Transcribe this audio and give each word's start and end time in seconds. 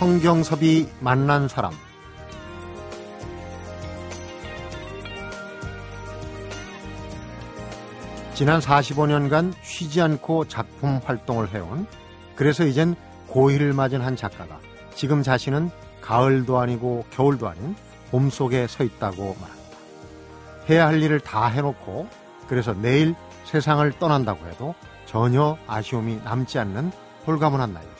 성경섭이 0.00 0.88
만난 1.00 1.46
사람 1.46 1.72
지난 8.32 8.60
45년간 8.60 9.52
쉬지 9.60 10.00
않고 10.00 10.48
작품 10.48 11.02
활동을 11.04 11.52
해온 11.52 11.86
그래서 12.34 12.64
이젠 12.64 12.94
고의를 13.26 13.74
맞은 13.74 14.00
한 14.00 14.16
작가가 14.16 14.58
지금 14.94 15.22
자신은 15.22 15.68
가을도 16.00 16.58
아니고 16.58 17.04
겨울도 17.10 17.46
아닌 17.46 17.76
봄 18.10 18.30
속에 18.30 18.68
서 18.68 18.84
있다고 18.84 19.36
말합니다. 19.38 19.76
해야 20.70 20.86
할 20.86 21.02
일을 21.02 21.20
다 21.20 21.48
해놓고 21.48 22.08
그래서 22.48 22.72
내일 22.72 23.14
세상을 23.44 23.92
떠난다고 23.98 24.46
해도 24.46 24.74
전혀 25.04 25.58
아쉬움이 25.66 26.22
남지 26.24 26.58
않는 26.58 26.90
홀가분한 27.26 27.74
나이. 27.74 27.99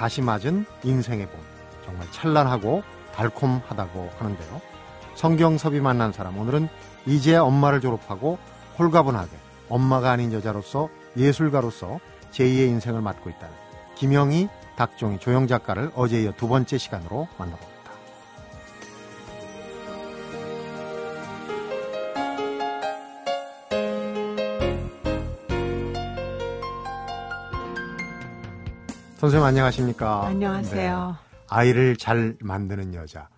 다시 0.00 0.22
맞은 0.22 0.64
인생의 0.82 1.26
봄. 1.26 1.38
정말 1.84 2.10
찬란하고 2.10 2.82
달콤하다고 3.14 4.08
하는데요. 4.18 4.62
성경섭이 5.14 5.80
만난 5.80 6.10
사람. 6.10 6.38
오늘은 6.38 6.70
이제 7.04 7.36
엄마를 7.36 7.82
졸업하고 7.82 8.38
홀가분하게 8.78 9.28
엄마가 9.68 10.10
아닌 10.10 10.32
여자로서 10.32 10.88
예술가로서 11.18 12.00
제2의 12.32 12.68
인생을 12.68 13.02
맡고 13.02 13.28
있다는 13.28 13.54
김영희, 13.96 14.48
닥종희, 14.76 15.18
조영 15.18 15.46
작가를 15.46 15.90
어제 15.94 16.22
이어 16.22 16.32
두 16.34 16.48
번째 16.48 16.78
시간으로 16.78 17.28
만나봅니다. 17.36 17.69
선생님 29.20 29.46
안녕하십니까? 29.46 30.24
안녕하세요. 30.28 31.16
네. 31.20 31.38
아이를 31.50 31.96
잘 31.98 32.38
만드는 32.40 32.94
여자, 32.94 33.28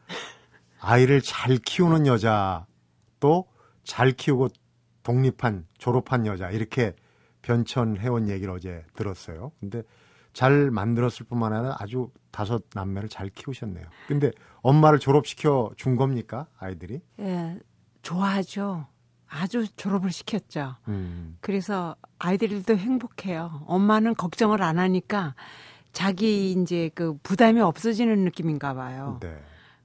아이를 0.81 1.21
잘 1.23 1.57
키우는 1.59 2.07
여자, 2.07 2.67
또 3.19 3.47
잘 3.83 4.13
키우고 4.13 4.49
독립한 5.03 5.67
졸업한 5.77 6.25
여자 6.27 6.51
이렇게 6.51 6.95
변천해온 7.43 8.29
얘기를 8.29 8.55
어제 8.55 8.85
들었어요. 8.95 9.51
근데 9.59 9.83
잘 10.33 10.71
만들었을 10.71 11.27
뿐만 11.29 11.53
아니라 11.53 11.75
아주 11.81 12.13
다섯 12.31 12.63
남매를 12.73 13.09
잘 13.09 13.29
키우셨네요. 13.29 13.85
근데 14.07 14.31
엄마를 14.61 15.01
졸업시켜 15.01 15.73
준 15.77 15.97
겁니까 15.97 16.47
아이들이? 16.61 17.01
예, 17.19 17.59
좋아하죠. 18.03 18.87
아주 19.29 19.67
졸업을 19.75 20.13
시켰죠. 20.13 20.77
음. 20.87 21.39
그래서 21.41 21.97
아이들도 22.21 22.77
행복해요. 22.77 23.65
엄마는 23.67 24.15
걱정을 24.15 24.63
안 24.63 24.79
하니까 24.79 25.35
자기 25.93 26.53
이제 26.53 26.91
그 26.95 27.17
부담이 27.23 27.61
없어지는 27.61 28.25
느낌인가 28.25 28.75
봐요. 28.75 29.19
네. 29.21 29.37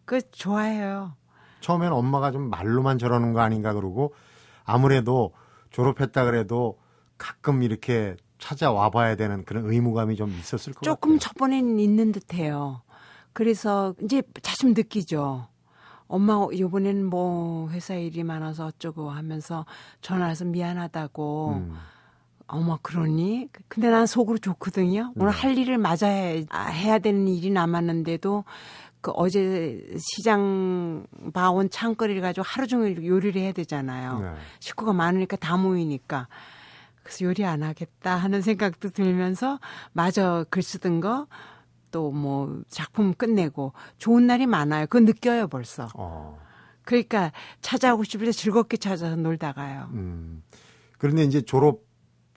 그 0.05 0.21
좋아해요. 0.31 1.13
처음엔 1.59 1.91
엄마가 1.91 2.31
좀 2.31 2.49
말로만 2.49 2.97
저러는 2.97 3.33
거 3.33 3.41
아닌가 3.41 3.73
그러고 3.73 4.13
아무래도 4.63 5.33
졸업했다 5.71 6.25
그래도 6.25 6.79
가끔 7.17 7.61
이렇게 7.63 8.15
찾아와 8.39 8.89
봐야 8.89 9.15
되는 9.15 9.43
그런 9.43 9.69
의무감이 9.69 10.15
좀 10.15 10.29
있었을 10.29 10.73
것 10.73 10.83
조금 10.83 11.17
같아요. 11.17 11.19
저번엔 11.19 11.79
있는 11.79 12.11
듯해요. 12.11 12.81
그래서 13.33 13.93
이제 14.01 14.21
자주 14.41 14.67
느끼죠. 14.67 15.47
엄마 16.07 16.47
요번엔 16.57 17.05
뭐 17.05 17.69
회사 17.69 17.95
일이 17.95 18.23
많아서 18.23 18.67
어쩌고 18.67 19.09
하면서 19.09 19.65
전화해서 20.01 20.45
미안하다고. 20.45 21.49
음. 21.55 21.77
어머 22.47 22.79
그러니? 22.81 23.49
근데 23.67 23.89
난 23.89 24.05
속으로 24.05 24.37
좋거든요. 24.37 25.13
오늘 25.15 25.31
네. 25.31 25.37
할 25.37 25.57
일을 25.57 25.77
맞아야 25.77 26.43
아, 26.49 26.65
해야 26.67 26.99
되는 26.99 27.27
일이 27.27 27.49
남았는데도 27.49 28.43
그 29.01 29.11
어제 29.11 29.85
시장 29.97 31.05
봐온 31.33 31.69
창거리를 31.69 32.21
가지고 32.21 32.43
하루 32.47 32.67
종일 32.67 33.05
요리를 33.05 33.39
해야 33.41 33.51
되잖아요. 33.51 34.19
네. 34.19 34.33
식구가 34.59 34.93
많으니까 34.93 35.35
다 35.37 35.57
모이니까. 35.57 36.27
그래서 37.03 37.25
요리 37.25 37.45
안 37.45 37.63
하겠다 37.63 38.15
하는 38.15 38.41
생각도 38.41 38.89
들면서 38.89 39.59
마저 39.93 40.45
글 40.49 40.61
쓰던 40.61 40.99
거 41.01 41.27
또 41.91 42.11
뭐 42.11 42.61
작품 42.69 43.13
끝내고 43.13 43.73
좋은 43.97 44.27
날이 44.27 44.45
많아요. 44.45 44.87
그거 44.87 45.03
느껴요 45.03 45.47
벌써. 45.47 45.87
어. 45.95 46.37
그러니까 46.83 47.31
찾아오고 47.61 48.03
싶을 48.03 48.27
때 48.27 48.31
즐겁게 48.31 48.77
찾아서 48.77 49.15
놀다가요. 49.15 49.89
음. 49.93 50.43
그런데 50.97 51.23
이제 51.23 51.41
졸업 51.41 51.81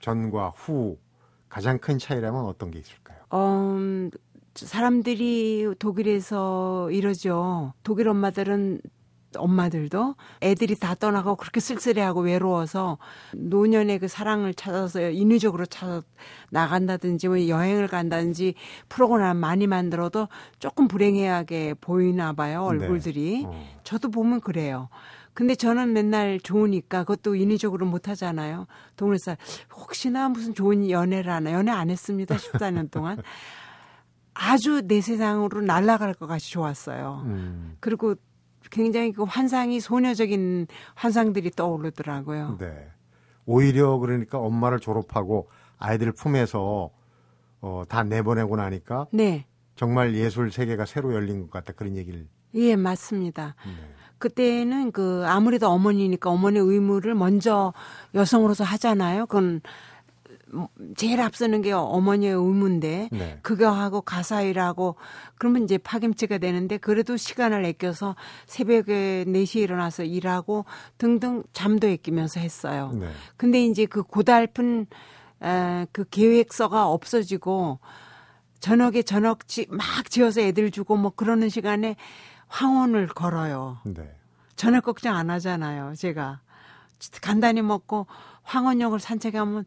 전과 0.01 0.53
후 0.55 0.97
가장 1.49 1.77
큰 1.79 1.97
차이라면 1.97 2.45
어떤 2.45 2.71
게 2.71 2.79
있을까요? 2.79 3.17
어, 3.29 3.73
음, 3.77 4.11
사람들이 4.55 5.75
독일에서 5.79 6.89
이러죠. 6.91 7.73
독일 7.83 8.09
엄마들은 8.09 8.81
엄마들도 9.37 10.15
애들이 10.41 10.75
다 10.75 10.95
떠나고 10.95 11.35
그렇게 11.35 11.59
쓸쓸해하고 11.59 12.21
외로워서 12.21 12.97
노년의 13.33 13.99
그 13.99 14.07
사랑을 14.07 14.53
찾아서 14.53 15.09
인위적으로 15.09 15.65
찾아 15.65 16.01
나간다든지 16.49 17.27
뭐 17.29 17.47
여행을 17.47 17.87
간다든지 17.87 18.55
프로그램 18.89 19.37
많이 19.37 19.67
만들어도 19.67 20.27
조금 20.59 20.87
불행하게 20.87 21.75
보이나 21.79 22.33
봐요 22.33 22.63
얼굴들이. 22.63 23.43
네. 23.43 23.45
어. 23.45 23.81
저도 23.83 24.09
보면 24.11 24.41
그래요. 24.41 24.89
근데 25.33 25.55
저는 25.55 25.93
맨날 25.93 26.39
좋으니까 26.39 27.03
그것도 27.03 27.35
인위적으로 27.35 27.85
못 27.85 28.09
하잖아요. 28.09 28.67
동물살 28.97 29.37
혹시나 29.73 30.29
무슨 30.29 30.53
좋은 30.53 30.89
연애를 30.89 31.31
하나 31.31 31.53
연애 31.53 31.71
안 31.71 31.89
했습니다. 31.89 32.35
14년 32.35 32.91
동안. 32.91 33.21
아주 34.33 34.81
내 34.87 35.01
세상으로 35.01 35.61
날아갈 35.61 36.13
것 36.13 36.27
같이 36.27 36.51
좋았어요. 36.51 37.23
음. 37.25 37.77
그리고 37.79 38.15
굉장히 38.69 39.11
그 39.11 39.23
환상이 39.23 39.79
소녀적인 39.79 40.67
환상들이 40.95 41.51
떠오르더라고요. 41.51 42.57
네. 42.59 42.89
오히려 43.45 43.97
그러니까 43.97 44.37
엄마를 44.37 44.79
졸업하고 44.79 45.49
아이들 45.77 46.11
품에서 46.11 46.91
어, 47.61 47.83
다 47.87 48.03
내보내고 48.03 48.55
나니까 48.55 49.07
네. 49.11 49.45
정말 49.75 50.15
예술 50.15 50.51
세계가 50.51 50.85
새로 50.85 51.13
열린 51.13 51.41
것 51.41 51.51
같다 51.51 51.73
그런 51.73 51.95
얘기를. 51.97 52.27
예, 52.53 52.75
맞습니다. 52.75 53.55
네. 53.65 53.71
그때는 54.21 54.91
그 54.91 55.23
아무래도 55.25 55.67
어머니니까 55.67 56.29
어머니 56.29 56.59
의무를 56.59 57.15
먼저 57.15 57.73
여성으로서 58.13 58.63
하잖아요. 58.63 59.25
그건 59.25 59.61
제일 60.95 61.21
앞서는 61.21 61.61
게 61.61 61.71
어머니의 61.71 62.33
의무인데 62.33 63.09
네. 63.11 63.39
그거 63.41 63.71
하고 63.71 64.01
가사 64.01 64.41
일하고 64.41 64.95
그러면 65.37 65.63
이제 65.63 65.77
파김치가 65.77 66.37
되는데 66.37 66.77
그래도 66.77 67.17
시간을 67.17 67.65
아껴서 67.65 68.15
새벽에 68.45 69.25
4시에 69.27 69.61
일어나서 69.61 70.03
일하고 70.03 70.65
등등 70.97 71.43
잠도 71.53 71.89
아끼면서 71.89 72.39
했어요. 72.39 72.91
네. 72.93 73.07
근데 73.37 73.65
이제 73.65 73.85
그 73.85 74.03
고달픈 74.03 74.85
에, 75.41 75.87
그 75.91 76.05
계획서가 76.09 76.87
없어지고 76.87 77.79
저녁에 78.59 79.01
저녁 79.01 79.47
지, 79.47 79.65
막 79.69 79.81
지어서 80.09 80.41
애들 80.41 80.69
주고 80.69 80.95
뭐 80.95 81.11
그러는 81.15 81.49
시간에 81.49 81.95
황혼을 82.55 83.07
걸어요. 83.07 83.79
네. 83.85 84.13
저녁 84.55 84.83
걱정 84.83 85.15
안 85.15 85.29
하잖아요, 85.29 85.95
제가. 85.95 86.41
간단히 87.21 87.61
먹고 87.61 88.07
황혼역을 88.43 88.99
산책하면 88.99 89.65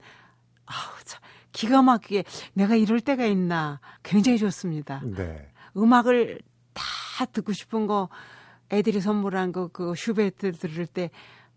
아우, 0.67 1.05
참, 1.05 1.21
기가 1.53 1.83
막히게 1.83 2.25
내가 2.53 2.77
이럴 2.77 3.00
때가 3.00 3.25
있나 3.25 3.81
굉장히 4.03 4.39
좋습니다. 4.39 5.00
네. 5.05 5.49
음악을 5.77 6.41
다 6.75 7.25
듣고 7.27 7.53
싶은 7.53 7.86
거 7.86 8.09
애들이 8.71 9.01
선물한 9.01 9.53
거 9.53 9.69
그 9.69 9.95
슈베트 9.95 10.53
들을 10.53 10.86
때 10.86 11.10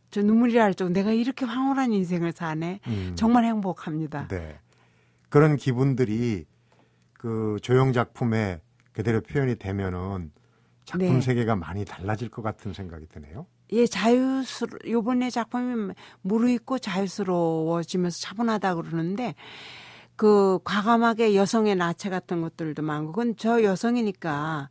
저 0.09 0.21
눈물이 0.21 0.53
날 0.53 0.73
정도 0.73 0.93
내가 0.93 1.11
이렇게 1.11 1.45
황홀한 1.45 1.91
인생을 1.91 2.31
사네. 2.31 2.79
음. 2.87 3.13
정말 3.15 3.43
행복합니다. 3.45 4.27
네. 4.29 4.59
그런 5.29 5.57
기분들이 5.57 6.45
그 7.13 7.57
조형 7.61 7.91
작품에 7.91 8.61
그대로 8.93 9.21
표현이 9.21 9.55
되면은 9.57 10.31
작품 10.87 11.15
네. 11.15 11.21
세계가 11.21 11.57
많이 11.57 11.83
달라질 11.83 12.29
것 12.29 12.41
같은 12.41 12.71
생각이 12.71 13.07
드네요. 13.07 13.45
예, 13.73 13.85
자유스러 13.85 14.89
요번에 14.89 15.29
작품이 15.29 15.93
무르익고 16.21 16.79
자유스러워지면서 16.79 18.17
차분하다 18.17 18.75
그러는데 18.75 19.35
그 20.15 20.59
과감하게 20.63 21.35
여성의 21.35 21.75
나체 21.75 22.09
같은 22.09 22.41
것들도 22.41 22.81
많고 22.83 23.11
그건 23.11 23.35
저 23.35 23.63
여성이니까 23.63 24.69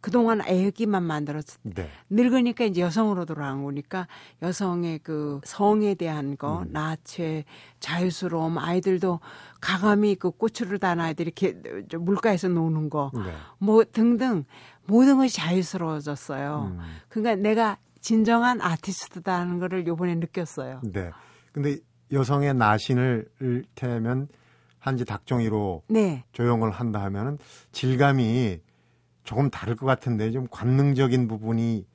그동안 0.00 0.40
애기만 0.46 1.02
만들었을 1.02 1.60
때 1.74 1.82
네. 1.82 1.90
늙으니까 2.08 2.64
이제 2.64 2.80
여성으로 2.80 3.26
돌아온 3.26 3.62
거니까 3.62 4.08
여성의 4.40 5.00
그 5.02 5.40
성에 5.44 5.94
대한 5.94 6.36
거, 6.36 6.60
음. 6.60 6.72
나체, 6.72 7.44
자유스러움, 7.80 8.56
아이들도 8.56 9.20
가감히 9.60 10.14
그 10.14 10.30
고추를 10.30 10.78
단 10.78 11.00
아이들이 11.00 11.32
이렇게 11.36 11.60
저 11.90 11.98
물가에서 11.98 12.48
노는 12.48 12.88
거, 12.88 13.10
네. 13.14 13.32
뭐 13.58 13.84
등등 13.84 14.44
모든 14.86 15.18
것이 15.18 15.34
자유스러워졌어요. 15.36 16.72
음. 16.72 16.80
그러니까 17.08 17.36
내가 17.36 17.78
진정한 18.00 18.60
아티스트다는 18.60 19.58
거를 19.58 19.86
요번에 19.86 20.14
느꼈어요. 20.16 20.80
네. 20.84 21.10
근데 21.52 21.78
여성의 22.12 22.54
나신을 22.54 23.28
태면 23.74 24.28
한지 24.78 25.04
닭종이로 25.04 25.82
네. 25.88 26.24
조형을 26.32 26.70
한다 26.70 27.02
하면은 27.02 27.38
질감이 27.72 28.60
조금 29.22 29.50
다를 29.50 29.76
것 29.76 29.86
같은데 29.86 30.30
좀 30.30 30.46
관능적인 30.50 31.28
부분이 31.28 31.86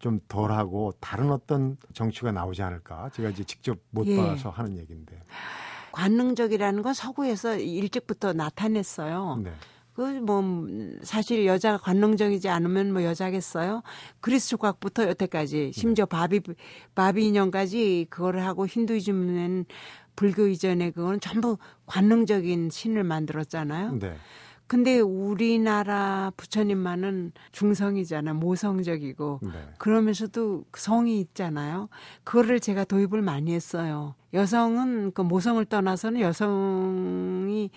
좀 0.00 0.20
덜하고 0.28 0.92
다른 1.00 1.30
어떤 1.30 1.78
정치가 1.94 2.30
나오지 2.32 2.62
않을까? 2.62 3.08
제가 3.14 3.30
이제 3.30 3.44
직접 3.44 3.78
못 3.90 4.06
예. 4.06 4.16
봐서 4.16 4.50
하는 4.50 4.76
얘기인데. 4.76 5.18
관능적이라는 5.92 6.82
건 6.82 6.92
서구에서 6.92 7.56
일찍부터 7.56 8.32
나타냈어요. 8.32 9.40
네. 9.44 9.52
그 9.94 10.02
뭐 10.20 10.42
사실 11.02 11.46
여자가 11.46 11.78
관능적이지 11.78 12.48
않으면 12.48 12.92
뭐 12.92 13.04
여자겠어요. 13.04 13.82
그리스 14.20 14.48
조각부터 14.50 15.06
여태까지 15.08 15.72
심지어 15.72 16.06
바비 16.06 16.40
바비 16.94 17.26
인형까지 17.28 18.06
그거를 18.10 18.44
하고 18.44 18.66
힌두이즘은 18.66 19.66
불교 20.16 20.46
이전에 20.46 20.90
그거는 20.90 21.20
전부 21.20 21.58
관능적인 21.86 22.70
신을 22.70 23.04
만들었잖아요. 23.04 23.98
네. 23.98 24.16
근데 24.66 24.98
우리나라 24.98 26.32
부처님만은 26.38 27.32
중성이잖아, 27.52 28.32
모성적이고 28.32 29.40
네. 29.42 29.50
그러면서도 29.78 30.64
그 30.70 30.80
성이 30.80 31.20
있잖아요. 31.20 31.88
그거를 32.24 32.60
제가 32.60 32.84
도입을 32.84 33.20
많이 33.20 33.52
했어요. 33.52 34.14
여성은 34.32 35.12
그 35.12 35.20
모성을 35.20 35.62
떠나서는 35.66 36.20
여성이 36.20 37.70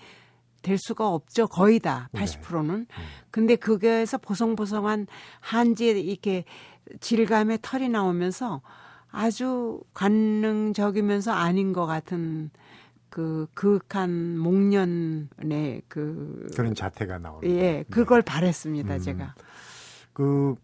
될 0.62 0.78
수가 0.78 1.08
없죠. 1.08 1.46
거의 1.46 1.78
다 1.78 2.08
네. 2.12 2.24
80%는. 2.24 2.86
근데 3.30 3.56
그게서 3.56 4.18
보송보송한 4.18 5.06
한지에 5.40 5.92
이렇게 5.92 6.44
질감의 7.00 7.58
털이 7.62 7.88
나오면서 7.88 8.62
아주 9.10 9.80
관능적이면서 9.94 11.32
아닌 11.32 11.72
것 11.72 11.86
같은 11.86 12.50
그 13.08 13.46
그윽한 13.54 14.38
목련의 14.38 15.82
그 15.88 16.48
그런 16.54 16.74
자태가 16.74 17.18
나오는. 17.18 17.48
예, 17.50 17.84
그걸 17.90 18.22
바랬습니다, 18.22 18.96
음. 18.96 19.00
제가. 19.00 19.34
그 20.12 20.54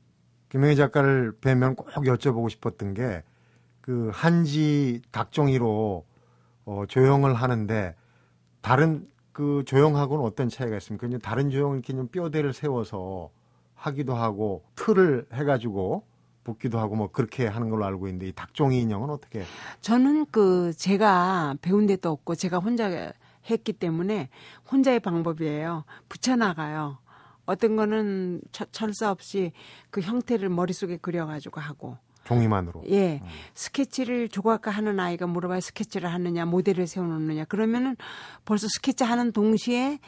김영희 0.51 0.77
작가를 0.77 1.33
뵈면 1.41 1.77
꼭 1.77 1.89
여쭤보고 1.89 2.51
싶었던 2.51 2.95
게 2.95 3.23
그 3.85 4.11
한지 4.15 5.03
각종이로 5.13 6.07
어, 6.65 6.85
조형을 6.89 7.35
하는데 7.35 7.95
다른 8.63 9.07
그 9.35 9.65
조형하고는 9.67 10.25
어떤 10.25 10.49
차이가 10.49 10.77
있습니까? 10.79 11.09
이제 11.09 11.19
다른 11.19 11.51
조형은 11.51 11.79
이렇게 11.79 11.93
좀 11.93 12.07
뼈대를 12.07 12.53
세워서 12.55 13.31
하기도 13.75 14.15
하고 14.15 14.63
틀을 14.77 15.27
해가지고 15.33 16.05
붓기도 16.45 16.79
하고 16.79 16.95
뭐 16.95 17.11
그렇게 17.11 17.47
하는 17.49 17.69
걸로 17.69 17.85
알고 17.85 18.07
있는데 18.07 18.29
이 18.29 18.33
닭종이 18.33 18.81
인형은 18.83 19.11
어떻게? 19.11 19.43
저는 19.81 20.27
그 20.31 20.73
제가 20.75 21.57
배운 21.61 21.87
데도 21.87 22.11
없고 22.13 22.37
제가 22.37 22.59
혼자 22.59 23.13
했기 23.51 23.73
때문에 23.73 24.29
혼자의 24.71 25.01
방법이에요. 25.01 25.85
붙여나가요. 26.09 26.99
어떤 27.45 27.75
거는 27.77 28.41
철- 28.53 28.69
철사 28.71 29.11
없이 29.11 29.51
그 29.91 30.01
형태를 30.01 30.49
머릿속에 30.49 30.97
그려가지고 30.99 31.61
하고. 31.61 31.99
종이만으로. 32.25 32.85
예. 32.91 33.23
스케치를 33.55 34.29
조각가 34.29 34.71
하는 34.71 34.99
아이가 34.99 35.27
물어봐요. 35.27 35.61
스케치를 35.61 36.13
하느냐, 36.13 36.45
모델을 36.45 36.87
세워놓느냐. 36.87 37.45
그러면은 37.45 37.97
벌써 38.45 38.67
스케치 38.69 39.05
하는 39.05 39.33
동시에 39.33 39.99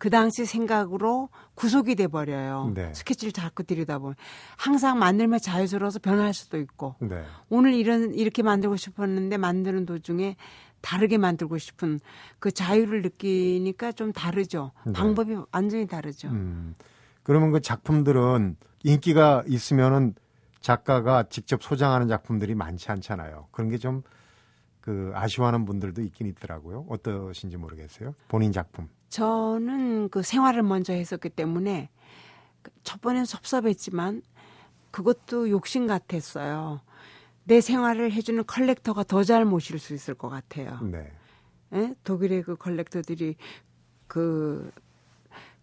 그 0.00 0.08
당시 0.08 0.46
생각으로 0.46 1.28
구속이 1.54 1.94
돼 1.94 2.06
버려요. 2.06 2.72
네. 2.74 2.90
스케치를 2.94 3.32
자꾸 3.32 3.64
들여다보면 3.64 4.14
항상 4.56 4.98
만들면 4.98 5.40
자유스러워서 5.40 5.98
변할 5.98 6.32
수도 6.32 6.58
있고 6.58 6.94
네. 7.00 7.22
오늘 7.50 7.74
이런 7.74 8.14
이렇게 8.14 8.42
만들고 8.42 8.76
싶었는데 8.76 9.36
만드는 9.36 9.84
도중에 9.84 10.36
다르게 10.80 11.18
만들고 11.18 11.58
싶은 11.58 12.00
그 12.38 12.50
자유를 12.50 13.02
느끼니까 13.02 13.92
좀 13.92 14.10
다르죠. 14.12 14.72
네. 14.86 14.94
방법이 14.94 15.36
완전히 15.52 15.86
다르죠. 15.86 16.28
음. 16.28 16.74
그러면 17.22 17.52
그 17.52 17.60
작품들은 17.60 18.56
인기가 18.82 19.42
있으면은 19.46 20.14
작가가 20.60 21.22
직접 21.24 21.62
소장하는 21.62 22.08
작품들이 22.08 22.54
많지 22.54 22.90
않잖아요. 22.90 23.48
그런 23.50 23.70
게 23.70 23.78
좀 23.78 24.02
그 24.80 25.12
아쉬워하는 25.14 25.66
분들도 25.66 26.00
있긴 26.02 26.26
있더라고요. 26.28 26.86
어떠신지 26.88 27.58
모르겠어요. 27.58 28.14
본인 28.28 28.50
작품. 28.50 28.88
저는 29.10 30.08
그 30.08 30.22
생활을 30.22 30.62
먼저 30.62 30.94
했었기 30.94 31.28
때문에 31.28 31.90
그첫 32.62 33.00
번엔 33.02 33.26
섭섭했지만 33.26 34.22
그것도 34.90 35.50
욕심 35.50 35.86
같았어요. 35.86 36.80
내 37.44 37.60
생활을 37.60 38.12
해주는 38.12 38.42
컬렉터가 38.46 39.04
더 39.04 39.22
잘 39.22 39.44
모실 39.44 39.78
수 39.78 39.92
있을 39.92 40.14
것 40.14 40.30
같아요. 40.30 40.80
네. 40.80 41.12
예? 41.74 41.94
독일의 42.02 42.42
그 42.42 42.56
컬렉터들이 42.56 43.36
그 44.06 44.70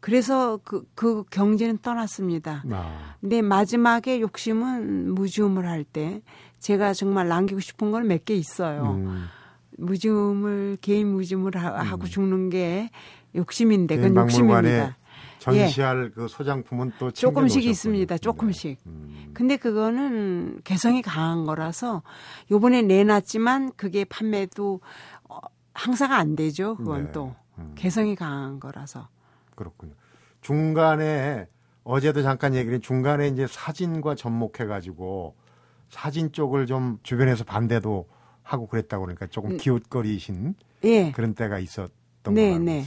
그래서 0.08 0.58
그, 0.64 0.86
그 0.96 1.26
경제는 1.30 1.80
떠났습니다. 1.82 2.64
아, 2.72 3.16
근데 3.20 3.42
마지막에 3.42 4.22
욕심은 4.22 5.14
무지움을 5.14 5.68
할 5.68 5.84
때 5.84 6.22
제가 6.60 6.94
정말 6.94 7.28
남기고 7.28 7.60
싶은 7.60 7.92
건 7.92 8.04
몇 8.08 8.24
개 8.24 8.34
있어요. 8.34 8.94
음, 8.94 9.26
무지움을 9.78 10.78
개인 10.80 11.08
무지움을 11.12 11.58
하, 11.58 11.96
고 11.98 12.06
죽는 12.08 12.50
게 12.50 12.90
욕심인데 13.36 13.98
그건 13.98 14.16
욕심입니다. 14.24 14.96
전시할 15.40 16.12
그 16.16 16.30
소장품은 16.30 16.94
또 17.00 17.12
조금씩. 17.12 17.66
있습니다. 17.66 18.18
조금씩. 18.18 18.80
네. 18.86 18.90
음, 18.92 19.32
근데 19.34 19.58
그거는 19.58 20.62
개성이 20.64 21.02
강한 21.02 21.44
거라서 21.46 22.02
요번에 22.50 22.82
내놨지만 22.82 23.74
그게 23.76 24.06
판매도 24.06 24.80
어, 25.28 25.40
항상 25.74 26.14
안 26.14 26.38
되죠. 26.38 26.78
그건 26.78 27.06
네. 27.08 27.12
또 27.12 27.36
음. 27.58 27.74
개성이 27.76 28.16
강한 28.16 28.62
거라서. 28.62 29.10
그렇군요. 29.58 29.94
중간에 30.40 31.48
어제도 31.84 32.22
잠깐 32.22 32.56
얘기를 32.56 32.80
중간에 32.80 33.28
이제 33.28 33.46
사진과 33.48 34.16
접목해가지고 34.16 35.36
사진 35.90 36.32
쪽을 36.32 36.66
좀 36.68 37.00
주변에서 37.04 37.44
반대도 37.44 38.08
하고 38.44 38.68
그랬다고 38.68 39.04
그러니까 39.04 39.28
조금 39.28 39.52
음. 39.52 39.58
기웃거리신 39.58 40.56
예. 40.86 41.12
그런 41.12 41.34
때가 41.34 41.60
있었던 41.60 42.34
네, 42.34 42.52
걸로 42.52 42.54
알고 42.54 42.66
네. 42.66 42.86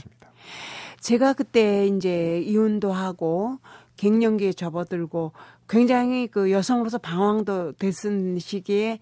제가 0.99 1.33
그때 1.33 1.87
이제 1.87 2.39
이혼도 2.41 2.91
하고 2.91 3.59
갱년기에 3.97 4.53
접어들고 4.53 5.33
굉장히 5.67 6.27
그 6.27 6.51
여성으로서 6.51 6.97
방황도 6.97 7.73
됐은 7.73 8.39
시기에 8.39 8.99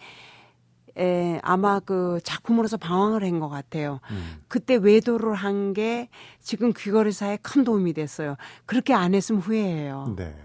에, 0.99 1.39
아마 1.43 1.79
그 1.79 2.19
작품으로서 2.23 2.77
방황을 2.77 3.23
한 3.23 3.39
것 3.39 3.47
같아요. 3.49 3.99
음. 4.11 4.41
그때 4.49 4.75
외도를 4.75 5.33
한 5.35 5.73
게 5.73 6.09
지금 6.41 6.73
귀거래사에 6.75 7.37
큰 7.41 7.63
도움이 7.63 7.93
됐어요. 7.93 8.35
그렇게 8.65 8.93
안 8.93 9.13
했으면 9.13 9.41
후회해요. 9.41 10.13
네. 10.17 10.35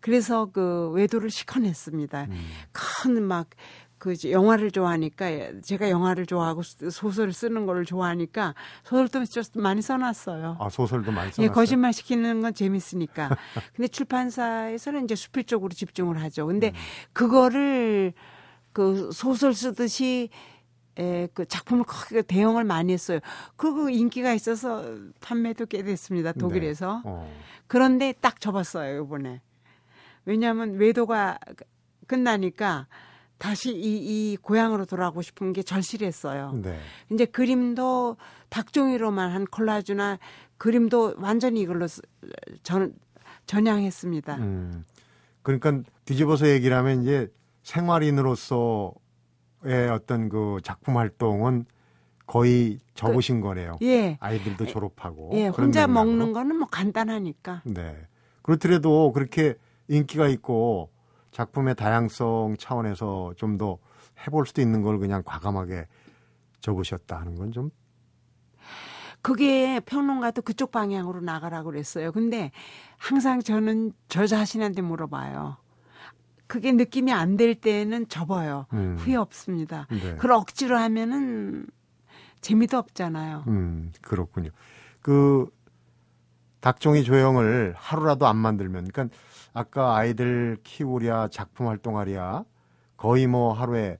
그래서 0.00 0.46
그 0.52 0.90
외도를 0.90 1.30
시커냈습니다. 1.30 2.24
음. 2.24 2.46
큰막 2.72 3.48
그 3.98 4.14
영화를 4.30 4.70
좋아하니까 4.70 5.60
제가 5.62 5.88
영화를 5.88 6.26
좋아하고 6.26 6.62
소설을 6.62 7.32
쓰는 7.32 7.64
거를 7.64 7.84
좋아하니까 7.86 8.54
소설도 8.84 9.24
좀 9.24 9.42
많이 9.62 9.80
써놨어요. 9.82 10.58
아 10.60 10.68
소설도 10.68 11.10
많이 11.12 11.32
써놨어요. 11.32 11.44
예, 11.44 11.48
거짓말 11.48 11.92
시키는 11.94 12.42
건 12.42 12.52
재밌으니까. 12.54 13.30
근데 13.74 13.88
출판사에서는 13.88 15.04
이제 15.04 15.14
수필적으로 15.14 15.72
집중을 15.72 16.20
하죠. 16.24 16.46
근데 16.46 16.68
음. 16.68 16.74
그거를 17.14 18.12
그 18.76 19.10
소설 19.10 19.54
쓰듯이 19.54 20.28
에, 20.98 21.28
그 21.32 21.46
작품을 21.46 21.84
크게 21.84 22.20
대형을 22.20 22.64
많이 22.64 22.92
했어요. 22.92 23.20
그리고 23.56 23.88
인기가 23.88 24.34
있어서 24.34 24.84
판매도 25.22 25.64
꽤 25.64 25.82
됐습니다. 25.82 26.32
독일에서. 26.32 27.00
어. 27.06 27.34
그런데 27.68 28.12
딱 28.20 28.38
접었어요, 28.38 29.02
이번에. 29.02 29.40
왜냐하면 30.26 30.74
외도가 30.74 31.38
끝나니까 32.06 32.86
다시 33.38 33.70
이, 33.74 34.32
이 34.32 34.36
고향으로 34.36 34.84
돌아가고 34.84 35.22
싶은 35.22 35.54
게 35.54 35.62
절실했어요. 35.62 36.60
네. 36.62 36.78
이제 37.10 37.24
그림도 37.24 38.18
닭종이로만 38.50 39.30
한 39.30 39.46
콜라주나 39.46 40.18
그림도 40.58 41.14
완전히 41.16 41.62
이걸로 41.62 41.86
쓰- 41.88 42.02
전, 42.62 42.94
전향했습니다. 43.46 44.36
음. 44.36 44.84
그러니까 45.40 45.80
뒤집어서 46.04 46.48
얘기를 46.50 46.76
하면 46.76 47.02
이제 47.04 47.32
생활인으로서의 47.66 48.94
어떤 49.92 50.28
그 50.28 50.58
작품 50.62 50.96
활동은 50.96 51.66
거의 52.26 52.78
접으신 52.94 53.40
거네요. 53.40 53.76
예. 53.82 54.16
아이들도 54.20 54.66
졸업하고. 54.66 55.30
예, 55.34 55.46
혼자 55.48 55.86
맥락으로. 55.86 56.04
먹는 56.16 56.32
거는 56.32 56.56
뭐 56.56 56.68
간단하니까. 56.68 57.62
네. 57.64 57.96
그렇더라도 58.42 59.12
그렇게 59.12 59.54
인기가 59.88 60.26
있고 60.28 60.90
작품의 61.32 61.74
다양성 61.74 62.56
차원에서 62.58 63.34
좀 63.36 63.58
더 63.58 63.78
해볼 64.26 64.46
수도 64.46 64.62
있는 64.62 64.82
걸 64.82 64.98
그냥 64.98 65.22
과감하게 65.24 65.86
접으셨다 66.60 67.18
하는 67.20 67.34
건 67.36 67.52
좀 67.52 67.70
그게 69.22 69.78
평론가도 69.80 70.42
그쪽 70.42 70.70
방향으로 70.70 71.20
나가라고 71.20 71.70
그랬어요. 71.70 72.12
근데 72.12 72.50
항상 72.96 73.40
저는 73.42 73.92
저 74.08 74.26
자신한테 74.26 74.82
물어봐요. 74.82 75.56
그게 76.46 76.72
느낌이 76.72 77.12
안 77.12 77.36
될 77.36 77.54
때는 77.54 78.08
접어요. 78.08 78.66
음. 78.72 78.96
후회 78.98 79.16
없습니다. 79.16 79.86
네. 79.90 80.14
그걸 80.16 80.32
억지로 80.32 80.78
하면은 80.78 81.66
재미도 82.40 82.76
없잖아요. 82.78 83.44
음, 83.48 83.92
그렇군요. 84.02 84.50
그 85.00 85.48
닭종이 86.60 87.04
조형을 87.04 87.74
하루라도 87.76 88.26
안 88.26 88.36
만들면, 88.36 88.88
그러니까 88.88 89.16
아까 89.52 89.96
아이들 89.96 90.56
키우랴 90.62 91.28
작품 91.28 91.66
활동하랴 91.68 92.44
거의 92.96 93.26
뭐 93.26 93.52
하루에 93.52 93.98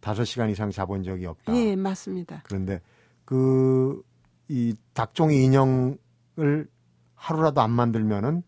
다섯 0.00 0.24
시간 0.24 0.50
이상 0.50 0.70
자본 0.70 1.02
적이 1.02 1.26
없다. 1.26 1.54
예, 1.56 1.74
맞습니다. 1.76 2.42
그런데 2.44 2.80
그 3.24 4.02
이 4.48 4.74
닭종이 4.94 5.44
인형을 5.44 6.68
하루라도 7.14 7.60
안 7.60 7.70
만들면은 7.70 8.42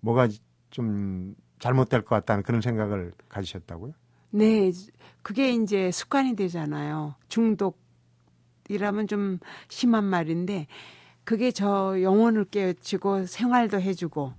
뭐가 0.00 0.28
좀 0.70 1.34
잘못될 1.58 2.02
것 2.02 2.16
같다는 2.16 2.42
그런 2.42 2.60
생각을 2.60 3.12
가지셨다고요? 3.28 3.92
네, 4.30 4.70
그게 5.22 5.52
이제 5.52 5.90
습관이 5.90 6.36
되잖아요. 6.36 7.14
중독이라면 7.28 9.06
좀 9.08 9.38
심한 9.68 10.04
말인데 10.04 10.66
그게 11.24 11.50
저 11.50 12.00
영혼을 12.02 12.44
깨우치고 12.44 13.26
생활도 13.26 13.80
해주고 13.80 14.32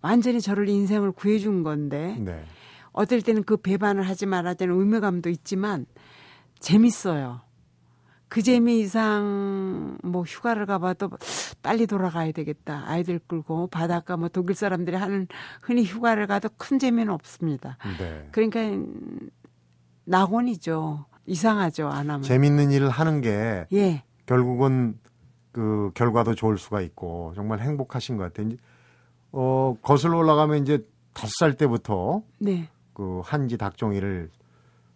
완전히 0.00 0.40
저를 0.40 0.68
인생을 0.68 1.12
구해준 1.12 1.62
건데 1.62 2.16
네. 2.18 2.44
어떨 2.92 3.22
때는 3.22 3.44
그 3.44 3.56
배반을 3.56 4.02
하지 4.02 4.26
말아야 4.26 4.54
되는 4.54 4.74
의무감도 4.78 5.28
있지만 5.28 5.86
재밌어요. 6.58 7.42
그 8.30 8.42
재미 8.42 8.78
이상 8.78 9.98
뭐 10.04 10.22
휴가를 10.22 10.64
가봐도 10.64 11.10
빨리 11.62 11.88
돌아가야 11.88 12.30
되겠다. 12.30 12.84
아이들 12.86 13.18
끌고 13.18 13.66
바닷가 13.66 14.16
뭐 14.16 14.28
독일 14.28 14.54
사람들이 14.54 14.96
하는 14.96 15.26
흔히 15.60 15.82
휴가를 15.82 16.28
가도 16.28 16.48
큰 16.56 16.78
재미는 16.78 17.12
없습니다. 17.12 17.76
네. 17.98 18.28
그러니까 18.30 18.60
낙원이죠. 20.04 21.06
이상하죠. 21.26 21.88
안 21.88 22.08
하면. 22.08 22.22
재밌는 22.22 22.70
일을 22.70 22.88
하는 22.88 23.20
게 23.20 23.66
예. 23.72 24.04
결국은 24.26 24.96
그 25.50 25.90
결과도 25.94 26.36
좋을 26.36 26.56
수가 26.56 26.82
있고 26.82 27.32
정말 27.34 27.58
행복하신 27.58 28.16
것 28.16 28.22
같아요. 28.22 28.46
이제 28.46 28.56
어 29.32 29.76
거슬러 29.82 30.18
올라가면 30.18 30.62
이제 30.62 30.86
다섯 31.14 31.32
살 31.40 31.54
때부터 31.54 32.22
네. 32.38 32.68
그 32.92 33.22
한지 33.24 33.58
닭종이를 33.58 34.30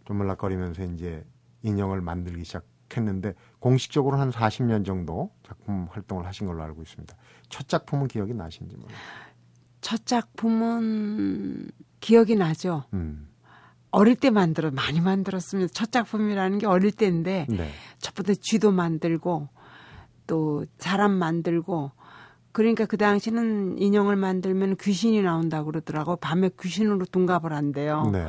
조물락거리면서 0.04 0.84
이제 0.84 1.24
인형을 1.62 2.00
만들기 2.00 2.44
시작 2.44 2.64
했는데 2.96 3.34
공식적으로 3.58 4.18
한 4.18 4.30
40년 4.30 4.84
정도 4.84 5.30
작품 5.46 5.88
활동을 5.90 6.26
하신 6.26 6.46
걸로 6.46 6.62
알고 6.62 6.82
있습니다. 6.82 7.16
첫 7.48 7.68
작품은 7.68 8.08
기억이 8.08 8.34
나신지 8.34 8.76
모르겠어요. 8.76 9.02
첫 9.80 10.06
작품은 10.06 11.70
기억이 12.00 12.36
나죠. 12.36 12.84
음. 12.94 13.28
어릴 13.90 14.16
때 14.16 14.30
만들어 14.30 14.70
많이 14.70 15.00
만들었습니다. 15.00 15.72
첫 15.72 15.92
작품이라는 15.92 16.58
게 16.58 16.66
어릴 16.66 16.90
때인데 16.90 17.46
네. 17.48 17.70
첫부터 17.98 18.34
쥐도 18.34 18.72
만들고 18.72 19.48
또 20.26 20.66
사람 20.78 21.12
만들고 21.12 21.92
그러니까 22.50 22.86
그 22.86 22.96
당시는 22.96 23.78
인형을 23.78 24.16
만들면 24.16 24.76
귀신이 24.80 25.22
나온다고 25.22 25.66
그러더라고. 25.66 26.16
밤에 26.16 26.50
귀신으로 26.60 27.04
둔갑을 27.06 27.52
한대요. 27.52 28.10
네. 28.12 28.26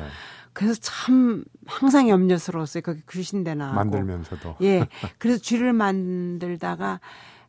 그래서 0.56 0.74
참 0.80 1.44
항상 1.66 2.08
염려스러웠어요. 2.08 2.82
거기 2.82 3.02
귀신 3.10 3.44
되나 3.44 3.66
하고. 3.66 3.74
만들면서도 3.76 4.56
예. 4.62 4.86
그래서 5.18 5.38
쥐를 5.38 5.74
만들다가 5.74 6.98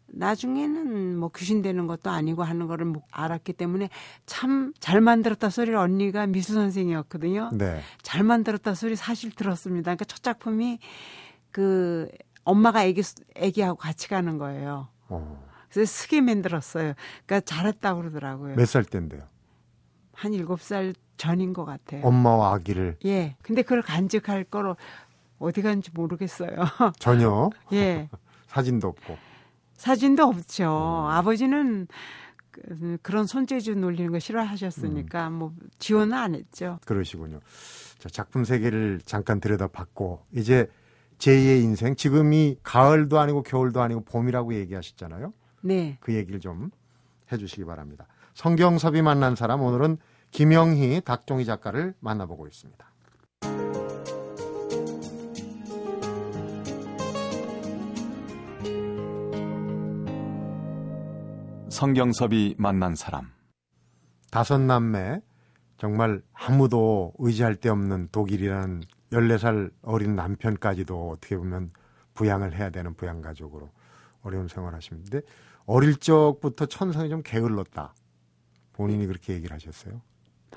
나중에는 0.07 1.17
뭐 1.17 1.31
귀신 1.33 1.61
되는 1.61 1.87
것도 1.87 2.09
아니고 2.09 2.43
하는 2.43 2.67
거를 2.67 2.85
뭐 2.85 3.01
알았기 3.11 3.53
때문에 3.53 3.89
참 4.25 4.73
잘 4.81 4.99
만들었다 4.99 5.49
소리를 5.49 5.77
언니가 5.77 6.27
미술 6.27 6.55
선생이었거든요. 6.55 7.51
네. 7.53 7.81
잘 8.01 8.23
만들었다 8.23 8.73
소리 8.73 8.97
사실 8.97 9.31
들었습니다. 9.31 9.83
그러니까 9.85 10.03
첫 10.05 10.21
작품이 10.21 10.79
그 11.51 12.09
엄마가 12.43 12.83
애기 12.83 13.03
애기하고 13.35 13.77
같이 13.77 14.09
가는 14.09 14.37
거예요. 14.37 14.89
어. 15.07 15.47
그래서 15.69 15.89
쓰게 15.93 16.19
만들었어요. 16.21 16.93
그러니까 17.25 17.39
잘했다고 17.45 18.01
그러더라고요. 18.01 18.55
몇 18.55 18.65
살 18.65 18.83
때인데요? 18.83 19.21
한 20.17 20.33
일곱 20.33 20.61
살 20.61 20.95
전인 21.15 21.53
것 21.53 21.63
같아요. 21.63 22.01
엄마와 22.03 22.53
아기를 22.55 22.97
예. 23.05 23.35
근데 23.43 23.61
그걸 23.61 23.83
간직할 23.83 24.45
거로 24.45 24.75
어디 25.37 25.61
간지 25.61 25.91
모르겠어요. 25.93 26.55
전혀 26.97 27.51
예. 27.73 28.09
사진도 28.47 28.87
없고 28.87 29.15
사진도 29.75 30.23
없죠. 30.23 30.63
음. 31.05 31.11
아버지는 31.11 31.87
그- 32.49 32.97
그런 33.03 33.27
손재주 33.27 33.75
놀리는 33.75 34.11
거 34.11 34.17
싫어하셨으니까 34.17 35.29
뭐 35.29 35.53
지원은 35.77 36.17
안 36.17 36.33
했죠. 36.33 36.79
그러시군요. 36.85 37.39
자, 37.99 38.09
작품 38.09 38.43
세계를 38.43 38.99
잠깐 39.05 39.39
들여다봤고 39.39 40.23
이제 40.33 40.67
제2의 41.19 41.61
인생 41.63 41.95
지금이 41.95 42.57
가을도 42.63 43.19
아니고 43.19 43.43
겨울도 43.43 43.81
아니고 43.81 44.01
봄이라고 44.01 44.55
얘기하셨잖아요. 44.55 45.31
네. 45.61 45.97
그 45.99 46.15
얘기를 46.15 46.39
좀 46.39 46.71
해주시기 47.31 47.65
바랍니다. 47.65 48.07
성경섭이 48.37 49.01
만난 49.01 49.35
사람 49.35 49.63
오늘은 49.63 49.97
김영희 50.29 51.01
닭종이 51.03 51.43
작가를 51.43 51.95
만나보고 51.99 52.45
있습니다. 52.45 52.85
성경섭이 61.69 62.53
만난 62.59 62.93
사람. 62.93 63.31
다섯 64.29 64.59
남매 64.59 65.21
정말 65.77 66.21
아무도 66.31 67.13
의지할 67.17 67.55
데 67.55 67.69
없는 67.69 68.09
독일이라는 68.11 68.83
14살 69.13 69.71
어린 69.81 70.15
남편까지도 70.15 71.09
어떻게 71.09 71.37
보면 71.37 71.71
부양을 72.13 72.55
해야 72.55 72.69
되는 72.69 72.93
부양 72.93 73.21
가족으로 73.21 73.71
어려운 74.21 74.47
생활하시는데 74.47 75.21
어릴 75.65 75.95
적부터 75.95 76.67
천성이 76.67 77.09
좀 77.09 77.23
게을렀다. 77.23 77.95
본인이 78.77 79.07
그렇게 79.07 79.33
얘기를 79.33 79.53
하셨어요. 79.55 80.01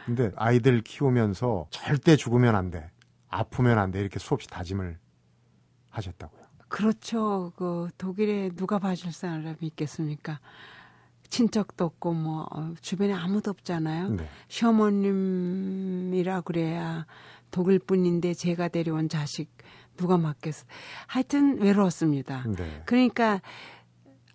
근데 0.05 0.31
아이들 0.37 0.83
키우면서 0.83 1.67
절대 1.71 2.17
죽으면 2.17 2.55
안 2.55 2.71
돼. 2.71 2.91
아프면 3.29 3.79
안 3.79 3.91
돼. 3.91 4.01
이렇게 4.01 4.19
수없이 4.19 4.47
다짐을 4.49 4.99
하셨다고요. 5.89 6.41
그렇죠. 6.69 7.53
그 7.57 7.89
독일에 7.97 8.51
누가 8.51 8.79
봐줄 8.79 9.13
사람이 9.13 9.57
있겠습니까? 9.63 10.39
친척도 11.29 11.85
없고 11.85 12.13
뭐 12.13 12.47
어, 12.51 12.75
주변에 12.81 13.13
아무도 13.15 13.51
없잖아요. 13.51 14.11
네. 14.11 14.29
시어머님이라 14.49 16.43
그래야 16.43 17.07
독일 17.51 17.79
분인데 17.79 18.35
제가 18.35 18.69
데려온 18.69 19.09
자식 19.09 19.51
누가 19.97 20.19
맡겠어. 20.19 20.67
하여튼 21.07 21.61
외로웠습니다. 21.61 22.45
네. 22.57 22.83
그러니까 22.85 23.41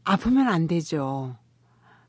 아프면 0.04 0.48
안 0.48 0.68
되죠. 0.68 1.38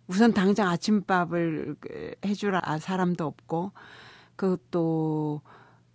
우선 0.08 0.32
당장 0.32 0.68
아침밥을 0.68 1.76
그, 1.80 2.14
해줄 2.24 2.54
아- 2.54 2.78
사람도 2.78 3.24
없고 3.26 3.72
그것도 4.36 5.40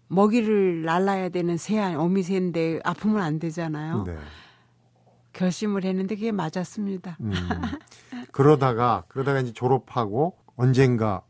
먹이를 0.07 0.83
날라야 0.83 1.29
되는 1.29 1.55
새 1.57 1.79
아니 1.79 1.95
어미새인데 1.95 2.81
아프면 2.83 3.21
안 3.21 3.39
되잖아요. 3.39 4.03
네. 4.03 4.17
결심을 5.33 5.85
했는데 5.85 6.15
그게 6.15 6.31
맞았습니다. 6.33 7.17
음. 7.21 7.31
그러다가 8.31 9.05
그러다가 9.07 9.39
이제 9.39 9.53
졸업하고 9.53 10.35
언젠가 10.57 11.21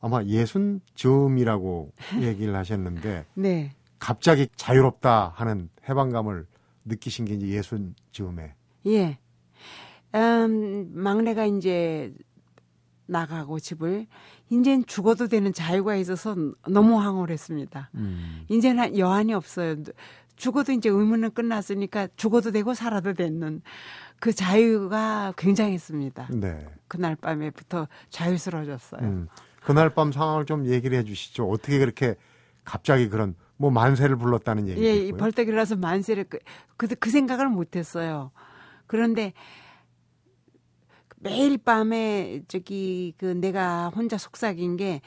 아마 0.00 0.22
예순 0.22 0.80
즈음이라고 0.94 1.92
얘기를 2.20 2.54
하셨는데 2.54 3.26
네. 3.34 3.72
갑자기 3.98 4.46
자유롭다 4.54 5.32
하는 5.34 5.68
해방감을 5.88 6.46
느끼신 6.84 7.24
게 7.24 7.34
이제 7.34 7.48
예순 7.48 7.94
즈음에 8.12 8.54
예. 8.86 9.18
음, 10.14 10.90
막내가 10.94 11.44
이제 11.46 12.12
나가고 13.06 13.58
집을 13.58 14.06
이제는 14.50 14.86
죽어도 14.86 15.26
되는 15.28 15.52
자유가 15.52 15.96
있어서 15.96 16.34
너무 16.68 17.00
황홀했습니다. 17.00 17.90
음. 17.94 18.44
이제는 18.48 18.98
여한이 18.98 19.34
없어요. 19.34 19.76
죽어도 20.36 20.72
이제 20.72 20.88
의무는 20.88 21.32
끝났으니까 21.32 22.08
죽어도 22.16 22.50
되고 22.50 22.74
살아도 22.74 23.12
되는 23.12 23.62
그 24.18 24.32
자유가 24.32 25.34
굉장했습니다. 25.36 26.28
네. 26.32 26.66
그날 26.88 27.16
밤에부터 27.16 27.88
자유스러워졌어요. 28.10 29.00
음. 29.02 29.28
그날 29.62 29.90
밤 29.90 30.12
상황을 30.12 30.46
좀 30.46 30.66
얘기를 30.66 30.96
해주시죠. 30.98 31.48
어떻게 31.48 31.78
그렇게 31.78 32.16
갑자기 32.64 33.08
그런 33.08 33.34
뭐 33.56 33.70
만세를 33.70 34.16
불렀다는 34.16 34.68
얘기도 34.68 34.86
예, 34.86 34.94
이 34.94 35.06
있고요. 35.06 35.18
벌떡 35.18 35.48
일어나서 35.48 35.76
만세를 35.76 36.24
그, 36.24 36.38
그, 36.76 36.88
그 36.88 37.10
생각을 37.10 37.48
못했어요. 37.48 38.30
그런데 38.86 39.32
매일 41.24 41.56
밤에 41.56 42.42
저기 42.48 43.14
그 43.16 43.24
내가 43.24 43.88
혼자 43.88 44.18
속삭인 44.18 44.76
게 44.76 45.00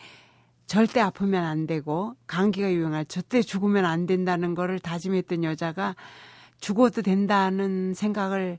절대 0.65 0.99
아프면 0.99 1.45
안 1.45 1.67
되고 1.67 2.15
감기가 2.25 2.73
유행할 2.73 3.05
절대 3.05 3.43
죽으면 3.43 3.85
안 3.85 4.07
된다는 4.07 4.55
거를 4.55 4.79
다짐했던 4.79 5.43
여자가 5.43 5.95
죽어도 6.59 7.03
된다는 7.03 7.93
생각을 7.93 8.57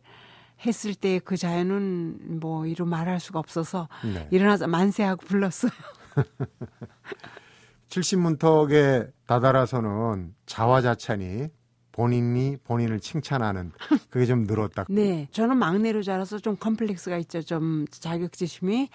했을 0.64 0.94
때 0.94 1.18
그 1.18 1.36
자연은 1.36 2.38
뭐 2.40 2.64
이루 2.64 2.86
말할 2.86 3.18
수가 3.18 3.40
없어서 3.40 3.88
네. 4.04 4.28
일어나서 4.30 4.68
만세하고 4.68 5.26
불렀어요. 5.26 5.72
70문턱에 7.88 9.10
다다라서는 9.26 10.34
자화자찬이 10.46 11.48
본인이 11.98 12.56
본인을 12.62 13.00
칭찬하는 13.00 13.72
그게 14.08 14.24
좀 14.24 14.44
늘었다. 14.44 14.84
네. 14.88 15.26
저는 15.32 15.56
막내로 15.56 16.04
자라서 16.04 16.38
좀 16.38 16.56
컴플렉스가 16.56 17.16
있죠. 17.18 17.42
좀 17.42 17.86
자격지심이 17.90 18.88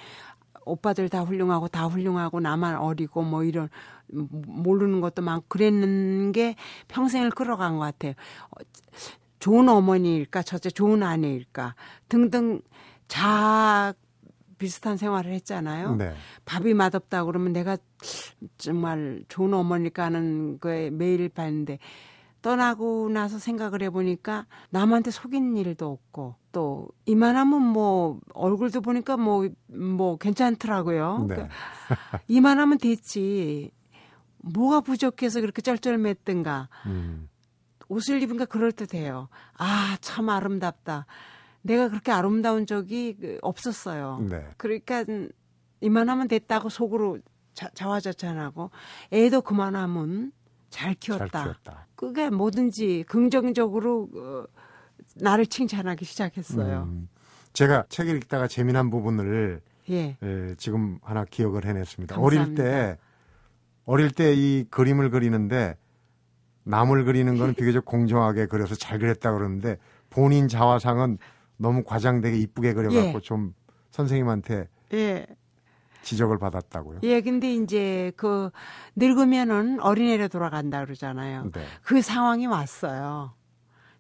오빠들 0.63 1.10
다 1.10 1.19
훌륭하고 1.19 1.67
다 1.67 1.86
훌륭하고 1.88 2.39
나만 2.39 2.77
어리고 2.77 3.22
뭐 3.24 3.43
이런 3.43 3.67
모르는 4.07 5.01
것도 5.01 5.22
많고 5.22 5.48
그랬는 5.50 6.31
게 6.31 6.55
평생을 6.88 7.31
끌어간 7.31 7.74
것 7.74 7.79
같아요. 7.79 8.13
어, 8.51 8.63
좋은 9.39 9.67
어머니일까, 9.67 10.41
첫째 10.43 10.69
좋은 10.69 11.03
아내일까 11.03 11.75
등등 12.07 12.62
자 13.10 13.93
비슷한 14.57 14.95
생활을 14.95 15.33
했잖아요. 15.33 15.98
네. 15.98 16.13
밥이 16.45 16.74
맛없다 16.74 17.25
그러면 17.25 17.51
내가 17.51 17.75
정말 18.57 19.25
좋은 19.27 19.53
어머니일까 19.53 20.05
하는 20.05 20.57
거에 20.60 20.89
매일 20.89 21.27
봤는데 21.27 21.79
떠나고 22.44 23.10
나서 23.10 23.40
생각을 23.40 23.82
해보니까 23.84 24.46
남한테 24.70 25.12
속인 25.12 25.56
일도 25.58 25.90
없고 25.90 26.36
또 26.52 26.90
이만하면 27.06 27.62
뭐 27.62 28.20
얼굴도 28.34 28.82
보니까 28.82 29.18
뭐뭐 29.18 29.50
뭐 29.68 30.18
괜찮더라고요. 30.18 31.26
네. 31.30 31.36
그러니까 31.36 31.56
이만하면 32.28 32.78
됐지. 32.78 33.72
뭐가 34.46 34.82
부족해서 34.82 35.40
그렇게 35.40 35.62
쩔쩔맸던가. 35.62 36.68
음. 36.86 37.30
옷을 37.88 38.22
입으니까 38.22 38.46
그럴듯해요. 38.46 39.30
아, 39.58 39.98
참 40.02 40.28
아름답다. 40.28 41.06
내가 41.62 41.88
그렇게 41.88 42.12
아름다운 42.12 42.66
적이 42.66 43.16
그 43.20 43.38
없었어요. 43.42 44.20
네. 44.30 44.46
그러니까 44.58 45.06
이만하면 45.80 46.28
됐다고 46.28 46.68
속으로 46.68 47.20
자, 47.54 47.70
자화자찬하고 47.74 48.70
애도 49.14 49.42
그만하면 49.42 50.34
잘 50.74 50.96
키웠다. 50.96 51.27
잘 51.27 51.44
키웠다. 51.44 51.88
그게 51.96 52.30
뭐든지 52.32 53.06
긍정적으로 53.08 54.10
어, 54.15 54.46
나를 55.15 55.46
칭찬하기 55.46 56.03
시작했어요. 56.03 56.84
음. 56.89 57.08
제가 57.53 57.86
책을 57.89 58.15
읽다가 58.18 58.48
재미난 58.48 58.89
부분을 58.89 59.62
예. 59.92 60.18
에, 60.24 60.56
지금 60.58 60.98
하나 61.03 61.25
기억을 61.25 61.65
해냈습니다. 61.65 62.15
감사합니다. 62.15 62.44
어릴 62.44 62.56
때 62.56 62.98
어릴 63.86 64.10
때 64.12 64.34
이 64.34 64.65
그림을 64.72 65.12
그리는데 65.12 65.77
남을 66.63 67.06
그리는 67.06 67.38
거는 67.38 67.53
비교적 67.56 67.86
공정하게 67.86 68.48
그려서 68.48 68.74
잘 68.74 68.98
그렸다 68.98 69.32
그러는데 69.32 69.77
본인 70.10 70.48
자화상은 70.48 71.20
너무 71.58 71.84
과장되게 71.84 72.36
이쁘게 72.38 72.74
그려갖고 72.74 73.18
예. 73.18 73.20
좀 73.22 73.53
선생님한테 73.92 74.68
예. 74.94 75.27
지적을 76.03 76.38
받았다고요. 76.38 77.00
예, 77.03 77.22
근데 77.22 77.53
이제 77.53 78.12
그 78.15 78.51
늙으면은 78.95 79.79
어린애로 79.79 80.27
돌아간다 80.27 80.83
그러잖아요. 80.86 81.50
네. 81.53 81.65
그 81.81 82.01
상황이 82.01 82.45
왔어요. 82.45 83.33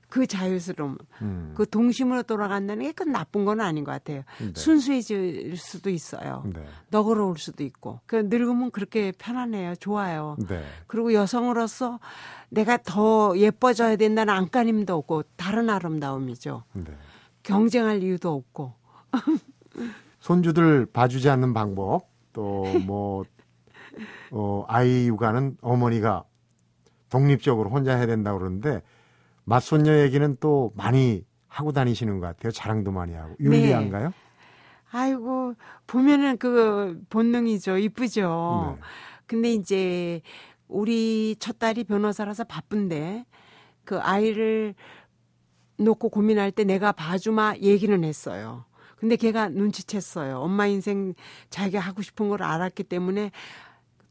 그 0.09 0.27
자유스러움, 0.27 0.99
음. 1.23 1.53
그 1.55 1.67
동심으로 1.67 2.21
돌아간다는 2.21 2.83
게 2.85 2.91
그 2.91 3.01
나쁜 3.01 3.45
건 3.45 3.59
아닌 3.61 3.83
것 3.83 3.93
같아요. 3.93 4.21
네. 4.39 4.53
순수해질 4.55 5.57
수도 5.57 5.89
있어요. 5.89 6.43
네. 6.53 6.63
너그러울 6.89 7.39
수도 7.39 7.63
있고. 7.63 7.99
그 8.05 8.17
늙으면 8.17 8.69
그렇게 8.69 9.11
편안해요. 9.17 9.75
좋아요. 9.77 10.37
네. 10.47 10.63
그리고 10.85 11.13
여성으로서 11.13 11.99
내가 12.49 12.77
더 12.77 13.35
예뻐져야 13.35 13.95
된다는 13.95 14.35
안간힘도 14.35 14.93
없고 14.95 15.23
다른 15.35 15.71
아름다움이죠. 15.71 16.63
네. 16.73 16.83
경쟁할 17.41 18.03
이유도 18.03 18.31
없고. 18.35 18.75
손주들 20.23 20.85
봐주지 20.85 21.29
않는 21.29 21.53
방법 21.53 22.07
또 22.31 22.63
뭐 22.85 23.25
어, 24.31 24.65
아이 24.67 25.07
육아는 25.07 25.57
어머니가 25.61 26.23
독립적으로 27.09 27.69
혼자 27.69 27.95
해야 27.95 28.07
된다고 28.07 28.39
그러는데 28.39 28.81
맞손녀 29.43 29.99
얘기는 29.99 30.37
또 30.39 30.71
많이 30.75 31.25
하고 31.47 31.71
다니시는 31.73 32.19
것 32.19 32.27
같아요. 32.27 32.51
자랑도 32.51 32.91
많이 32.91 33.13
하고 33.13 33.35
윤리한가요? 33.39 34.13
아이고 34.91 35.53
보면은 35.85 36.37
그 36.37 36.99
본능이죠. 37.09 37.77
이쁘죠. 37.77 38.77
네. 38.79 38.83
근데 39.27 39.53
이제 39.53 40.21
우리 40.67 41.35
첫 41.37 41.59
딸이 41.59 41.83
변호사라서 41.83 42.45
바쁜데 42.45 43.25
그 43.83 43.99
아이를 43.99 44.73
놓고 45.77 46.09
고민할 46.09 46.51
때 46.51 46.63
내가 46.63 46.91
봐주마 46.93 47.55
얘기는 47.61 48.03
했어요. 48.03 48.65
근데 49.03 49.17
걔가 49.17 49.49
눈치챘어요. 49.49 50.41
엄마 50.41 50.65
인생 50.65 51.13
자기가 51.49 51.81
하고 51.81 52.01
싶은 52.01 52.29
걸 52.29 52.41
알았기 52.41 52.85
때문에 52.85 53.31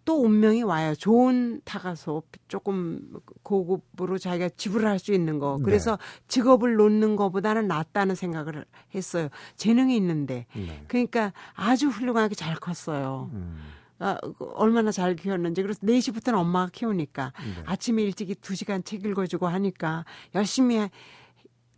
또 0.05 0.23
운명이 0.23 0.65
와요. 0.65 0.95
좋은 0.95 1.63
타가소 1.65 2.25
조금 2.47 3.01
고급으로 3.43 4.19
자기가 4.19 4.51
지불할 4.51 4.99
수 4.99 5.15
있는 5.15 5.39
거. 5.39 5.57
네. 5.59 5.65
그래서 5.65 5.99
직업을 6.29 6.75
놓는 6.75 7.17
것보다는 7.17 7.69
낫다는 7.69 8.15
생각을 8.15 8.67
했어요. 8.95 9.31
재능이 9.57 9.97
있는데. 9.97 10.45
네. 10.55 10.85
그러니까 10.89 11.33
아주 11.55 11.89
훌륭하게 11.89 12.35
잘 12.35 12.55
컸어요. 12.57 13.31
음. 13.33 13.63
아, 13.99 14.19
그 14.21 14.45
얼마나 14.57 14.91
잘 14.91 15.17
키웠는지. 15.17 15.63
그래서 15.63 15.81
4시부터는 15.81 16.35
엄마가 16.35 16.69
키우니까 16.71 17.33
네. 17.39 17.63
아침에 17.65 18.03
일찍이 18.03 18.35
2시간 18.35 18.85
책 18.85 19.07
읽어주고 19.07 19.47
하니까 19.47 20.05
열심히 20.35 20.91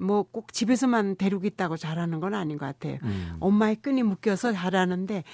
뭐 0.05 0.23
꼭 0.25 0.53
집에서만 0.53 1.17
데리고 1.17 1.47
있다고 1.47 1.77
잘하는 1.77 2.21
건 2.21 2.35
아닌 2.35 2.59
것 2.59 2.67
같아요. 2.67 2.99
음. 3.03 3.37
엄마의 3.40 3.77
끈이 3.77 4.03
묶여서 4.03 4.53
잘하는데 4.53 5.25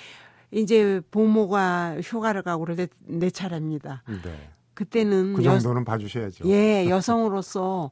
이제 0.52 1.00
부모가 1.10 1.96
휴가를 2.02 2.42
가고 2.42 2.64
그럴 2.64 2.76
때 2.76 2.88
내 3.06 3.30
차례입니다. 3.30 4.02
네. 4.06 4.50
그때는 4.74 5.34
그 5.34 5.44
여- 5.44 5.58
정도는 5.58 5.84
봐주셔야죠. 5.84 6.48
예, 6.48 6.86
여성으로서 6.90 7.90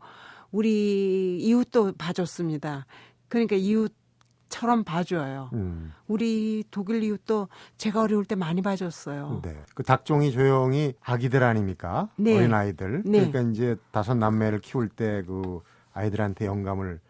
우리 0.51 1.39
이웃도 1.41 1.93
봐줬습니다. 1.99 2.87
그러니까 3.29 3.57
이웃처럼 3.57 4.85
봐줘요. 4.85 5.51
음. 5.53 5.93
우리 6.07 6.65
독일 6.71 7.03
이웃도 7.03 7.49
제가 7.77 8.01
어려울 8.03 8.25
때 8.25 8.35
많이 8.35 8.63
봐줬어요. 8.63 9.43
네. 9.45 9.57
그 9.75 9.83
닭종이 9.83 10.33
조용히 10.33 10.95
아기들 11.03 11.43
아닙니까? 11.43 12.09
네. 12.17 12.37
어린 12.39 12.55
아이들. 12.55 13.03
네. 13.05 13.31
그러니까 13.31 13.41
이제 13.53 13.77
다섯 13.91 14.15
남매를 14.15 14.61
키울 14.61 14.89
때그 14.89 15.61
아이들한테 15.99 16.47
영감을 16.47 17.01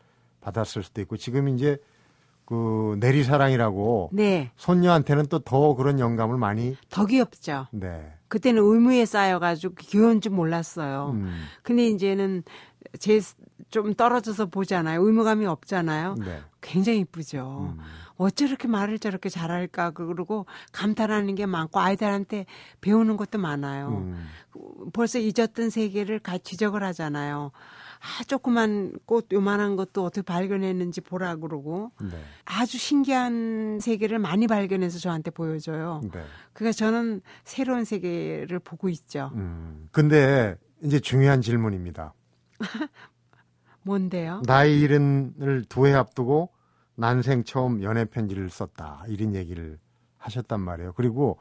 받았을 0.40 0.82
수도 0.82 1.00
있고 1.02 1.16
지금 1.16 1.48
이제 1.48 1.78
그 2.44 2.96
내리사랑이라고 3.00 4.10
네, 4.12 4.50
손녀한테는 4.56 5.26
또 5.26 5.38
더 5.40 5.74
그런 5.74 6.00
영감을 6.00 6.38
많이 6.38 6.76
더 6.88 7.04
귀엽죠. 7.06 7.66
네. 7.72 8.12
그때는 8.28 8.62
의무에 8.62 9.04
쌓여가지고 9.04 9.74
귀여운 9.78 10.20
줄 10.20 10.32
몰랐어요. 10.32 11.10
음. 11.14 11.44
근데 11.62 11.86
이제는 11.88 12.42
제 12.98 13.20
좀 13.70 13.92
떨어져서 13.94 14.46
보잖아요. 14.46 15.04
의무감이 15.04 15.44
없잖아요. 15.46 16.14
네. 16.18 16.40
굉장히 16.62 17.00
이쁘죠. 17.00 17.74
음. 17.76 17.82
어째 18.16 18.46
이렇게 18.46 18.66
말을 18.66 18.98
저렇게 18.98 19.28
잘할까 19.28 19.90
그러고 19.90 20.46
감탄하는 20.72 21.34
게 21.34 21.46
많고 21.46 21.78
아이들한테 21.78 22.46
배우는 22.80 23.16
것도 23.16 23.38
많아요. 23.38 23.88
음. 23.88 24.26
벌써 24.92 25.18
잊었던 25.18 25.70
세계를 25.70 26.18
가 26.18 26.38
지적을 26.38 26.82
하잖아요. 26.82 27.52
아, 28.00 28.24
조그만 28.24 28.92
꽃 29.06 29.26
요만한 29.32 29.76
것도 29.76 30.04
어떻게 30.04 30.22
발견했는지 30.22 31.00
보라 31.00 31.36
그러고 31.36 31.90
네. 32.00 32.10
아주 32.44 32.78
신기한 32.78 33.80
세계를 33.80 34.18
많이 34.18 34.46
발견해서 34.46 34.98
저한테 34.98 35.30
보여줘요. 35.30 36.00
네. 36.12 36.22
그러니까 36.52 36.72
저는 36.76 37.20
새로운 37.44 37.84
세계를 37.84 38.58
보고 38.60 38.88
있죠. 38.88 39.30
음. 39.34 39.88
근데 39.92 40.56
이제 40.82 41.00
중요한 41.00 41.40
질문입니다. 41.42 42.14
뭔데요? 43.82 44.42
나이 44.46 44.80
일흔을 44.80 45.64
두 45.68 45.86
해 45.86 45.94
앞두고 45.94 46.50
난생 46.96 47.44
처음 47.44 47.82
연애 47.82 48.04
편지를 48.04 48.50
썼다 48.50 49.04
이런 49.08 49.34
얘기를 49.34 49.78
하셨단 50.18 50.60
말이에요. 50.60 50.92
그리고 50.94 51.38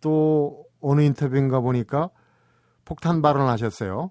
또 0.00 0.64
어느 0.80 1.00
인터뷰인가 1.02 1.60
보니까 1.60 2.10
폭탄 2.84 3.22
발언하셨어요. 3.22 4.10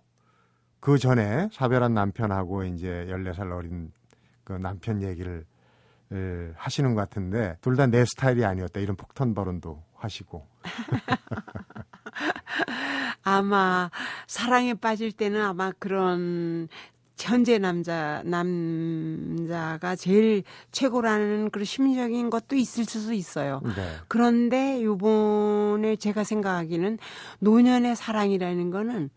그 0.80 0.98
전에 0.98 1.50
사별한 1.52 1.94
남편하고 1.94 2.64
이제 2.64 3.06
14살 3.10 3.52
어린 3.52 3.92
그 4.44 4.54
남편 4.54 5.02
얘기를 5.04 5.46
에, 6.12 6.52
하시는 6.56 6.96
것 6.96 7.02
같은데 7.02 7.58
둘 7.62 7.76
다 7.76 7.86
내 7.88 8.06
스타일이 8.06 8.46
아니었다 8.46 8.80
이런 8.80 8.96
폭탄 8.96 9.34
발언도 9.34 9.84
하시고 9.96 10.48
아마 13.24 13.92
사랑에 14.28 14.74
빠질 14.74 15.12
때는 15.12 15.42
아마 15.42 15.72
그런 15.78 16.68
현재 17.20 17.60
남자 17.60 18.24
남자가 18.24 19.96
제일 19.98 20.44
최고라는 20.72 21.50
그런 21.52 21.66
심리적인 21.66 22.30
것도 22.30 22.56
있을 22.56 22.86
수도 22.86 23.14
있어요. 23.14 23.62
네. 23.76 23.98
그런데 24.08 24.82
요번에 24.82 25.98
제가 25.98 26.24
생각하기는 26.24 26.98
노년의 27.40 27.98
사랑이라는 27.98 28.72
거는 28.72 29.10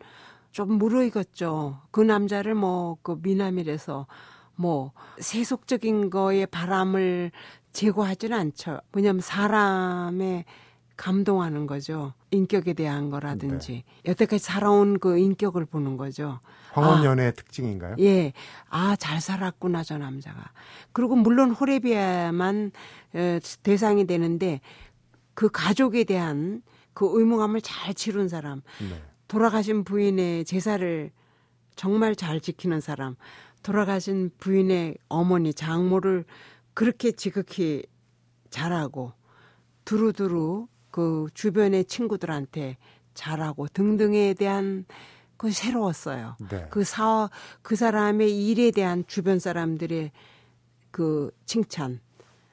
좀 0.53 0.75
무르익었죠. 0.75 1.81
그 1.91 2.01
남자를 2.01 2.55
뭐 2.55 2.99
그 3.03 3.19
미남이라서 3.23 4.07
뭐 4.55 4.93
세속적인 5.19 6.11
거에 6.11 6.47
바람을 6.47 7.33
제거하지는 7.73 8.39
않죠. 8.39 8.81
왜냐하면 8.93 9.23
사람의 9.23 10.45
감동하는 10.97 11.67
거죠. 11.67 12.13
인격에 12.31 12.75
대한 12.75 13.05
네. 13.07 13.11
거라든지 13.11 13.85
여태까지 14.05 14.45
살아온 14.45 14.99
그 14.99 15.19
인격을 15.19 15.65
보는 15.65 15.97
거죠. 15.97 16.39
황혼 16.73 17.03
연애의 17.05 17.35
특징인가요? 17.35 17.97
예, 18.01 18.33
아 18.69 18.95
잘 18.97 19.21
살았구나 19.21 19.83
저 19.85 19.99
남자가. 19.99 20.53
그리고 20.93 21.17
물론 21.17 21.51
호레비아만 21.51 22.73
어, 23.15 23.39
대상이 23.63 24.07
되는데 24.07 24.61
그 25.35 25.49
가족에 25.51 26.05
대한 26.05 26.63
그 26.95 27.09
의무감을 27.11 27.63
잘 27.63 27.95
치룬 27.95 28.29
사람, 28.29 28.61
네. 28.79 29.03
돌아가신 29.33 29.83
부인의 29.85 30.45
제사를 30.45 31.11
정말 31.75 32.15
잘 32.15 32.39
지키는 32.39 32.83
사람, 32.83 33.17
돌아가신 33.63 34.31
부인의 34.37 34.99
어머니 35.09 35.55
장모를 35.55 36.27
그렇게 36.75 37.13
지극히 37.13 37.83
잘하고 38.51 39.15
두루두루 39.87 40.69
그 40.91 41.29
주변의 41.33 41.87
친구들한테 41.87 42.77
잘하고 43.15 43.69
등등에 43.69 44.35
대한 44.35 44.85
그것이 45.39 45.63
새로웠어요. 45.63 46.37
네. 46.51 46.67
그 46.69 46.85
사, 46.85 47.31
그 47.63 47.75
사람의 47.75 48.47
일에 48.47 48.71
대한 48.71 49.03
주변 49.07 49.39
사람들의 49.39 50.13
그 50.91 51.31
칭찬, 51.47 52.01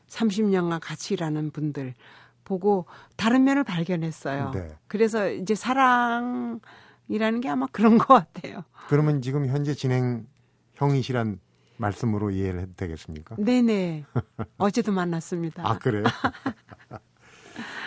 30년간 0.08 0.80
같이 0.82 1.15
일하는 1.15 1.52
분들 1.52 1.94
보고 2.43 2.86
다른 3.15 3.43
면을 3.43 3.63
발견했어요. 3.63 4.52
네. 4.52 4.75
그래서 4.88 5.30
이제 5.30 5.56
사랑이라는 5.56 7.41
게 7.41 7.49
아마 7.49 7.67
그런 7.71 7.97
것 7.97 8.08
같아요. 8.08 8.63
그러면 8.88 9.21
지금 9.21 9.45
현재 9.47 9.73
진행 9.73 10.25
형이시란 10.73 11.39
말씀으로 11.78 12.32
이해를 12.32 12.62
해도 12.62 12.73
되겠습니까? 12.75 13.36
네네. 13.38 14.06
어제도 14.58 14.91
만났습니다. 14.91 15.67
아 15.67 15.78
그래요? 15.78 16.04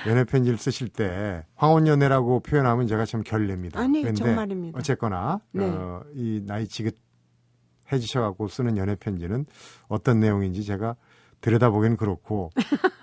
연애 0.06 0.24
편지를 0.24 0.58
쓰실 0.58 0.88
때 0.88 1.44
황혼 1.54 1.86
연애라고 1.86 2.40
표현하면 2.40 2.86
제가 2.86 3.04
참 3.04 3.22
결례입니다. 3.22 3.80
아니, 3.80 4.02
정말입니다. 4.14 4.78
어쨌거나 4.78 5.40
네. 5.52 5.64
어, 5.64 6.04
이 6.14 6.42
나이 6.44 6.66
지긋해지셔갖고 6.66 8.48
쓰는 8.48 8.76
연애 8.76 8.96
편지는 8.96 9.46
어떤 9.88 10.20
내용인지 10.20 10.64
제가 10.64 10.96
들여다보기는 11.40 11.96
그렇고 11.96 12.50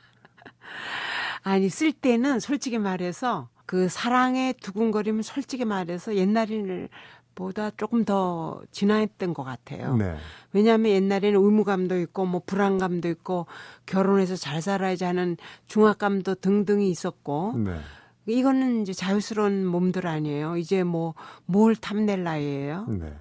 아니 1.42 1.70
쓸 1.70 1.92
때는 1.92 2.40
솔직히 2.40 2.78
말해서 2.78 3.50
그 3.66 3.88
사랑의 3.88 4.54
두근거림은 4.56 5.22
솔직히 5.22 5.66
말해서 5.66 6.16
옛날을 6.16 6.90
보다 7.36 7.70
조금 7.72 8.04
더 8.04 8.62
진화했던 8.72 9.34
것 9.34 9.44
같아요. 9.44 9.96
네. 9.96 10.16
왜냐하면 10.52 10.92
옛날에는 10.92 11.40
의무감도 11.40 11.98
있고 12.02 12.26
뭐 12.26 12.42
불안감도 12.46 13.08
있고 13.10 13.46
결혼해서 13.86 14.36
잘 14.36 14.62
살아야지 14.62 15.06
하는 15.06 15.38
중압감도 15.68 16.36
등등이 16.36 16.90
있었고 16.90 17.54
네. 17.58 17.80
이거는 18.26 18.82
이제 18.82 18.94
자유스러운 18.94 19.66
몸들 19.66 20.06
아니에요. 20.06 20.58
이제 20.58 20.84
뭐 20.84 21.14
뭘 21.46 21.76
탐낼 21.76 22.24
나이예요. 22.24 22.86
네. 22.90 23.14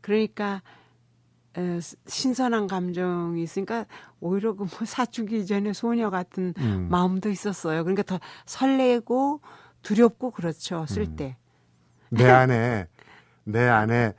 그러니까 0.00 0.62
에, 1.56 1.80
신선한 2.06 2.66
감정이 2.66 3.42
있으니까 3.42 3.86
오히려 4.20 4.54
그 4.54 4.64
뭐 4.64 4.68
사춘기 4.84 5.38
이전에 5.40 5.72
소녀 5.72 6.10
같은 6.10 6.52
음. 6.58 6.88
마음도 6.90 7.28
있었어요. 7.30 7.82
그러니까 7.84 8.02
더 8.02 8.18
설레고 8.46 9.40
두렵고 9.82 10.30
그렇죠. 10.32 10.84
쓸 10.86 11.02
음. 11.02 11.16
때. 11.16 11.36
내 12.10 12.28
안에 12.28 12.86
내 13.44 13.66
안에 13.68 14.12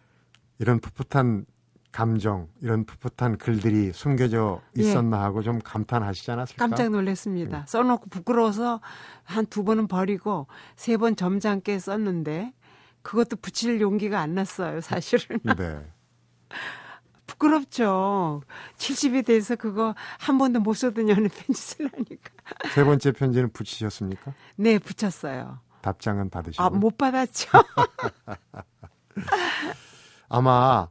이런 0.60 0.80
풋풋한 0.80 1.45
감정, 1.91 2.47
이런 2.62 2.86
풋풋한 2.86 3.38
글들이 3.38 3.91
숨겨져 3.91 4.62
예. 4.78 4.82
있었나 4.82 5.21
하고 5.23 5.41
좀 5.41 5.58
감탄하시지 5.60 6.30
않았을까? 6.32 6.67
깜짝 6.67 6.89
놀랐습니다. 6.89 7.65
써놓고 7.67 8.10
부끄러워서 8.10 8.82
한 9.23 9.45
두 9.47 9.63
번은 9.63 9.88
버리고 9.88 10.47
세 10.76 10.97
번 10.97 11.15
점잖게 11.15 11.80
썼는데 11.80 12.54
그것도 13.02 13.38
붙일 13.38 13.82
용기가 13.82 14.19
안 14.19 14.36
났어요. 14.36 14.82
사실은 14.82 15.39
네. 15.58 15.80
부끄럽죠. 17.28 18.42
70이 18.78 19.26
돼서 19.26 19.56
그거 19.56 19.94
한 20.20 20.38
번도 20.38 20.62
못 20.62 20.74
연애 21.10 21.28
편지 21.28 21.54
쓰려니까. 21.54 22.32
세 22.74 22.84
번째 22.84 23.12
편지는 23.12 23.52
붙이셨습니까? 23.52 24.34
네, 24.56 24.80
붙였어요. 24.80 25.60
답장은 25.82 26.30
받으시고 26.30 26.63
아, 26.63 26.70
못 26.70 26.98
받았죠. 26.98 27.50
아마 30.30 30.88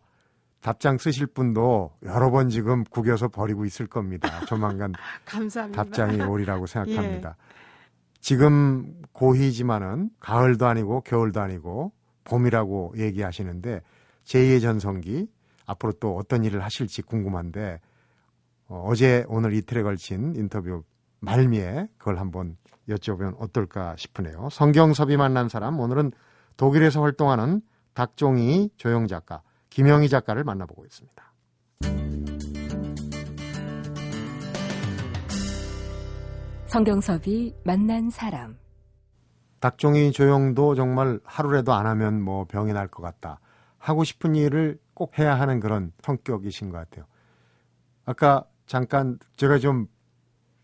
답장 0.60 0.98
쓰실 0.98 1.26
분도 1.26 1.92
여러 2.04 2.30
번 2.30 2.48
지금 2.48 2.84
구겨서 2.84 3.28
버리고 3.28 3.64
있을 3.64 3.86
겁니다. 3.86 4.44
조만간 4.46 4.92
감사합니다. 5.24 5.82
답장이 5.82 6.20
오리라고 6.22 6.66
생각합니다. 6.66 7.36
예. 7.38 7.46
지금 8.20 9.02
고희지만은 9.12 10.10
가을도 10.18 10.66
아니고 10.66 11.02
겨울도 11.02 11.40
아니고 11.40 11.92
봄이라고 12.24 12.94
얘기하시는데 12.96 13.82
제2의 14.24 14.60
전성기 14.60 15.28
앞으로 15.66 15.92
또 16.00 16.16
어떤 16.16 16.44
일을 16.44 16.64
하실지 16.64 17.02
궁금한데 17.02 17.80
어, 18.68 18.92
제 18.96 19.24
오늘 19.28 19.52
이틀에 19.52 19.82
걸친 19.82 20.34
인터뷰 20.36 20.82
말미에 21.20 21.88
그걸 21.98 22.18
한번 22.18 22.56
여쭤보면 22.88 23.36
어떨까 23.38 23.94
싶으네요. 23.96 24.48
성경섭이 24.50 25.16
만난 25.16 25.48
사람 25.48 25.78
오늘은 25.80 26.12
독일에서 26.56 27.02
활동하는 27.02 27.60
닥종이 27.94 28.70
조영 28.76 29.06
작가, 29.06 29.42
김영희 29.70 30.08
작가를 30.08 30.44
만나보고 30.44 30.84
있습니다. 30.84 31.24
성경섭이 36.66 37.54
만난 37.64 38.10
사람. 38.10 38.58
닥종이 39.60 40.12
조영도 40.12 40.74
정말 40.74 41.20
하루라도 41.24 41.72
안 41.72 41.86
하면 41.86 42.20
뭐 42.20 42.44
병이 42.44 42.72
날 42.72 42.88
것 42.88 43.02
같다. 43.02 43.40
하고 43.78 44.04
싶은 44.04 44.34
일을 44.34 44.78
꼭 44.96 45.18
해야 45.18 45.38
하는 45.38 45.60
그런 45.60 45.92
성격이신 46.02 46.70
것 46.70 46.78
같아요. 46.78 47.04
아까 48.06 48.44
잠깐 48.64 49.18
제가 49.36 49.58
좀 49.58 49.86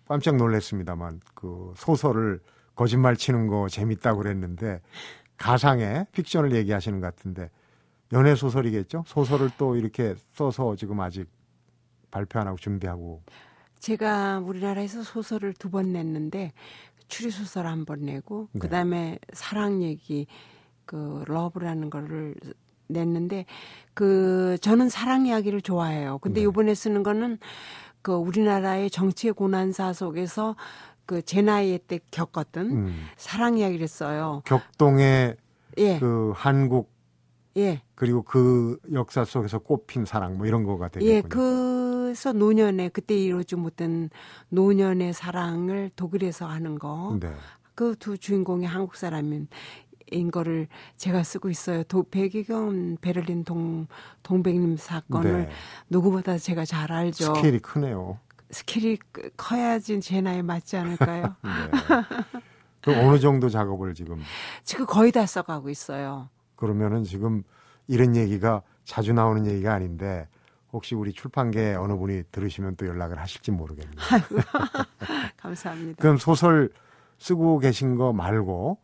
깜짝 0.08 0.36
놀랐습니다만 0.36 1.20
그 1.34 1.74
소설을 1.76 2.40
거짓말 2.74 3.14
치는 3.14 3.46
거 3.46 3.68
재밌다고 3.68 4.22
그랬는데 4.22 4.80
가상의 5.36 6.06
픽션을 6.12 6.52
얘기하시는 6.52 6.98
것 7.00 7.14
같은데 7.14 7.50
연애 8.14 8.34
소설이겠죠? 8.34 9.04
소설을 9.06 9.50
또 9.58 9.76
이렇게 9.76 10.14
써서 10.32 10.76
지금 10.76 11.00
아직 11.00 11.28
발표 12.10 12.40
안 12.40 12.46
하고 12.46 12.56
준비하고 12.56 13.22
제가 13.80 14.38
우리나라에서 14.38 15.02
소설을 15.02 15.52
두 15.54 15.68
번 15.68 15.92
냈는데 15.92 16.52
추리 17.08 17.30
소설 17.30 17.66
한 17.66 17.84
번 17.84 18.00
내고 18.06 18.48
네. 18.52 18.60
그다음에 18.60 19.18
사랑 19.34 19.82
얘기 19.82 20.26
그 20.86 21.22
Love라는 21.26 21.90
거를 21.90 22.34
냈는데 22.92 23.46
그 23.94 24.56
저는 24.60 24.88
사랑 24.88 25.26
이야기를 25.26 25.60
좋아해요. 25.62 26.18
근데 26.18 26.40
네. 26.40 26.46
이번에 26.46 26.74
쓰는 26.74 27.02
거는 27.02 27.38
그 28.02 28.12
우리나라의 28.12 28.90
정치의 28.90 29.32
고난사 29.34 29.92
속에서 29.92 30.56
그 31.06 31.22
제 31.22 31.42
나이 31.42 31.78
때 31.78 31.98
겪었던 32.10 32.70
음, 32.70 33.06
사랑 33.16 33.58
이야기를 33.58 33.86
써요. 33.88 34.42
격동의 34.44 35.36
예. 35.78 35.98
그 35.98 36.32
한국 36.34 36.90
예. 37.56 37.82
그리고 37.94 38.22
그 38.22 38.78
역사 38.92 39.24
속에서 39.24 39.58
꽃핀 39.58 40.04
사랑 40.06 40.38
뭐 40.38 40.46
이런 40.46 40.64
거가 40.64 40.88
되겠군요. 40.88 41.14
예, 41.14 41.20
그래서 41.22 42.32
노년에 42.32 42.88
그때 42.88 43.14
이루어지 43.14 43.56
못한 43.56 44.08
노년의 44.48 45.12
사랑을 45.12 45.90
독일에서 45.96 46.46
하는 46.46 46.78
거. 46.78 47.18
네. 47.20 47.30
그 47.74 47.99
두 47.99 48.16
주인공이 48.18 48.64
한국 48.66 48.96
사람인 48.96 49.48
인 50.12 50.30
거를 50.30 50.68
제가 50.96 51.22
쓰고 51.22 51.48
있어요. 51.50 51.82
도, 51.84 52.04
배경은 52.04 52.98
베를린 53.00 53.44
동 53.44 53.86
동백림 54.22 54.76
사건을 54.76 55.32
네. 55.46 55.48
누구보다 55.90 56.38
제가 56.38 56.64
잘 56.64 56.92
알죠. 56.92 57.34
스케일이 57.34 57.58
크네요. 57.58 58.18
크- 59.12 59.30
커야지 59.36 60.00
제 60.00 60.20
나이에 60.20 60.42
맞지 60.42 60.76
않을까요? 60.76 61.34
네. 61.42 61.50
그럼 62.82 63.06
어느 63.06 63.18
정도 63.18 63.48
작업을 63.48 63.94
지금 63.94 64.20
지금 64.64 64.86
거의 64.86 65.12
다 65.12 65.24
써가고 65.24 65.70
있어요. 65.70 66.28
그러면은 66.56 67.04
지금 67.04 67.42
이런 67.86 68.14
얘기가 68.16 68.62
자주 68.84 69.12
나오는 69.12 69.46
얘기가 69.46 69.72
아닌데 69.72 70.28
혹시 70.72 70.94
우리 70.94 71.12
출판계 71.12 71.74
어느 71.74 71.94
분이 71.94 72.24
들으시면 72.32 72.76
또 72.76 72.86
연락을 72.86 73.18
하실지 73.18 73.50
모르겠네요. 73.50 73.96
감사합니다. 75.36 76.00
그럼 76.00 76.16
소설 76.16 76.70
쓰고 77.18 77.58
계신 77.58 77.96
거 77.96 78.12
말고 78.12 78.78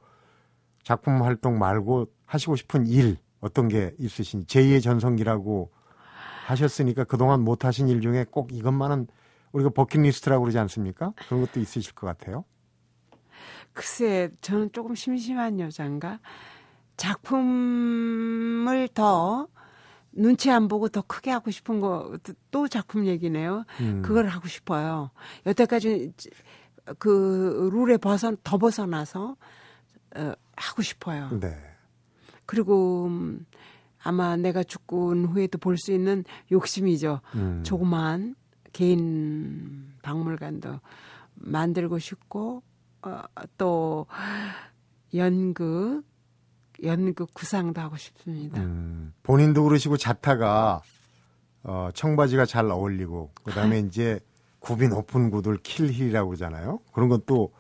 작품 0.89 1.23
활동 1.23 1.59
말고 1.59 2.07
하시고 2.25 2.57
싶은 2.57 2.87
일 2.87 3.19
어떤 3.43 3.69
게 3.69 3.95
있으신지 3.99 4.47
제2의 4.47 4.83
전성기라고 4.83 5.71
하셨으니까 6.47 7.05
그동안 7.05 7.43
못 7.43 7.67
하신 7.67 7.89
일 7.89 8.01
중에 8.01 8.25
꼭 8.31 8.55
이것만은 8.55 9.07
우리가 9.53 9.69
버킷리스트라고 9.69 10.45
그러지 10.45 10.59
않습니까? 10.61 11.13
그런 11.29 11.43
것도 11.43 11.61
있으실 11.61 11.93
것 11.93 12.07
같아요. 12.07 12.47
글쎄, 13.75 14.31
저는 14.41 14.73
조금 14.73 14.95
심심한 14.95 15.61
여잔가? 15.61 16.21
작품을 16.97 18.89
더 18.95 19.47
눈치 20.11 20.51
안 20.51 20.69
보고 20.69 20.89
더 20.89 21.03
크게 21.03 21.31
하고 21.31 21.51
싶은 21.51 21.81
거 21.81 22.17
또 22.51 22.67
작품 22.67 23.05
얘기네요. 23.05 23.65
음. 23.81 24.01
그걸 24.01 24.29
하고 24.29 24.49
싶어요. 24.49 25.11
여태까지 25.45 26.15
그 26.99 27.69
룰에 27.75 27.99
벗어 27.99 28.33
더 28.43 28.57
벗어나서 28.57 29.37
어, 30.17 30.33
하고 30.59 30.83
싶어요. 30.83 31.31
네. 31.41 31.55
그리고 32.47 33.07
음, 33.07 33.47
아마 34.03 34.37
내가 34.37 34.63
죽고 34.63 35.09
온 35.09 35.25
후에도 35.27 35.59
볼 35.59 35.77
수 35.77 35.93
있는 35.93 36.25
욕심이죠. 36.51 37.21
음. 37.35 37.63
조그만 37.65 38.35
개인 38.73 39.93
박물관도 40.03 40.81
만들고 41.35 41.99
싶고 41.99 42.63
어, 43.03 43.23
또 43.57 44.07
연극 45.15 46.03
연극 46.85 47.33
구상도 47.35 47.81
하고 47.81 47.97
싶습니다. 47.97 48.61
음, 48.61 49.13
본인도 49.23 49.65
그러시고 49.65 49.97
자타가 49.97 50.81
어, 51.65 51.89
청바지가 51.93 52.47
잘 52.47 52.71
어울리고 52.71 53.33
그다음에 53.45 53.81
이제 53.81 54.21
굽이 54.61 54.89
높은 54.89 55.31
구들 55.31 55.57
킬힐이라고 55.59 56.29
그러잖아요. 56.31 56.81
그런 56.93 57.09
것도 57.09 57.53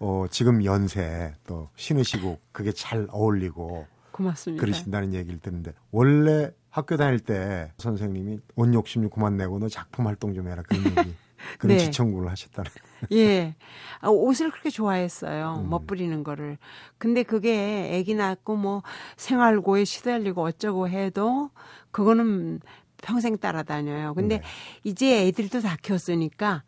어, 0.00 0.24
지금 0.30 0.64
연세 0.64 1.34
또 1.46 1.68
신으시고 1.76 2.38
그게 2.52 2.72
잘 2.72 3.06
어울리고 3.10 3.86
고맙습니다. 4.12 4.60
그러신다는 4.60 5.14
얘기를 5.14 5.38
듣는데 5.38 5.72
원래 5.90 6.50
학교 6.70 6.96
다닐 6.96 7.20
때 7.20 7.70
선생님이 7.76 8.40
옷 8.56 8.74
욕심 8.74 9.02
좀 9.02 9.10
그만 9.10 9.36
내고 9.36 9.58
너 9.58 9.68
작품 9.68 10.06
활동 10.06 10.34
좀 10.34 10.48
해라 10.48 10.62
그런 10.66 10.84
얘기 10.86 11.14
그런 11.58 11.76
네. 11.76 11.84
지청구를 11.84 12.30
하셨다는 12.30 12.70
예. 13.12 13.54
아, 14.00 14.08
옷을 14.08 14.50
그렇게 14.50 14.70
좋아했어요. 14.70 15.62
음. 15.64 15.70
멋부리는 15.70 16.22
거를. 16.22 16.56
근데 16.96 17.22
그게 17.22 17.98
아기 17.98 18.14
낳고 18.14 18.56
뭐 18.56 18.82
생활고에 19.16 19.84
시달리고 19.84 20.42
어쩌고 20.42 20.88
해도 20.88 21.50
그거는 21.90 22.60
평생 23.02 23.36
따라다녀요. 23.36 24.14
근데 24.14 24.38
네. 24.38 24.44
이제 24.84 25.26
애들도 25.26 25.60
다 25.60 25.76
켰으니까 25.82 26.62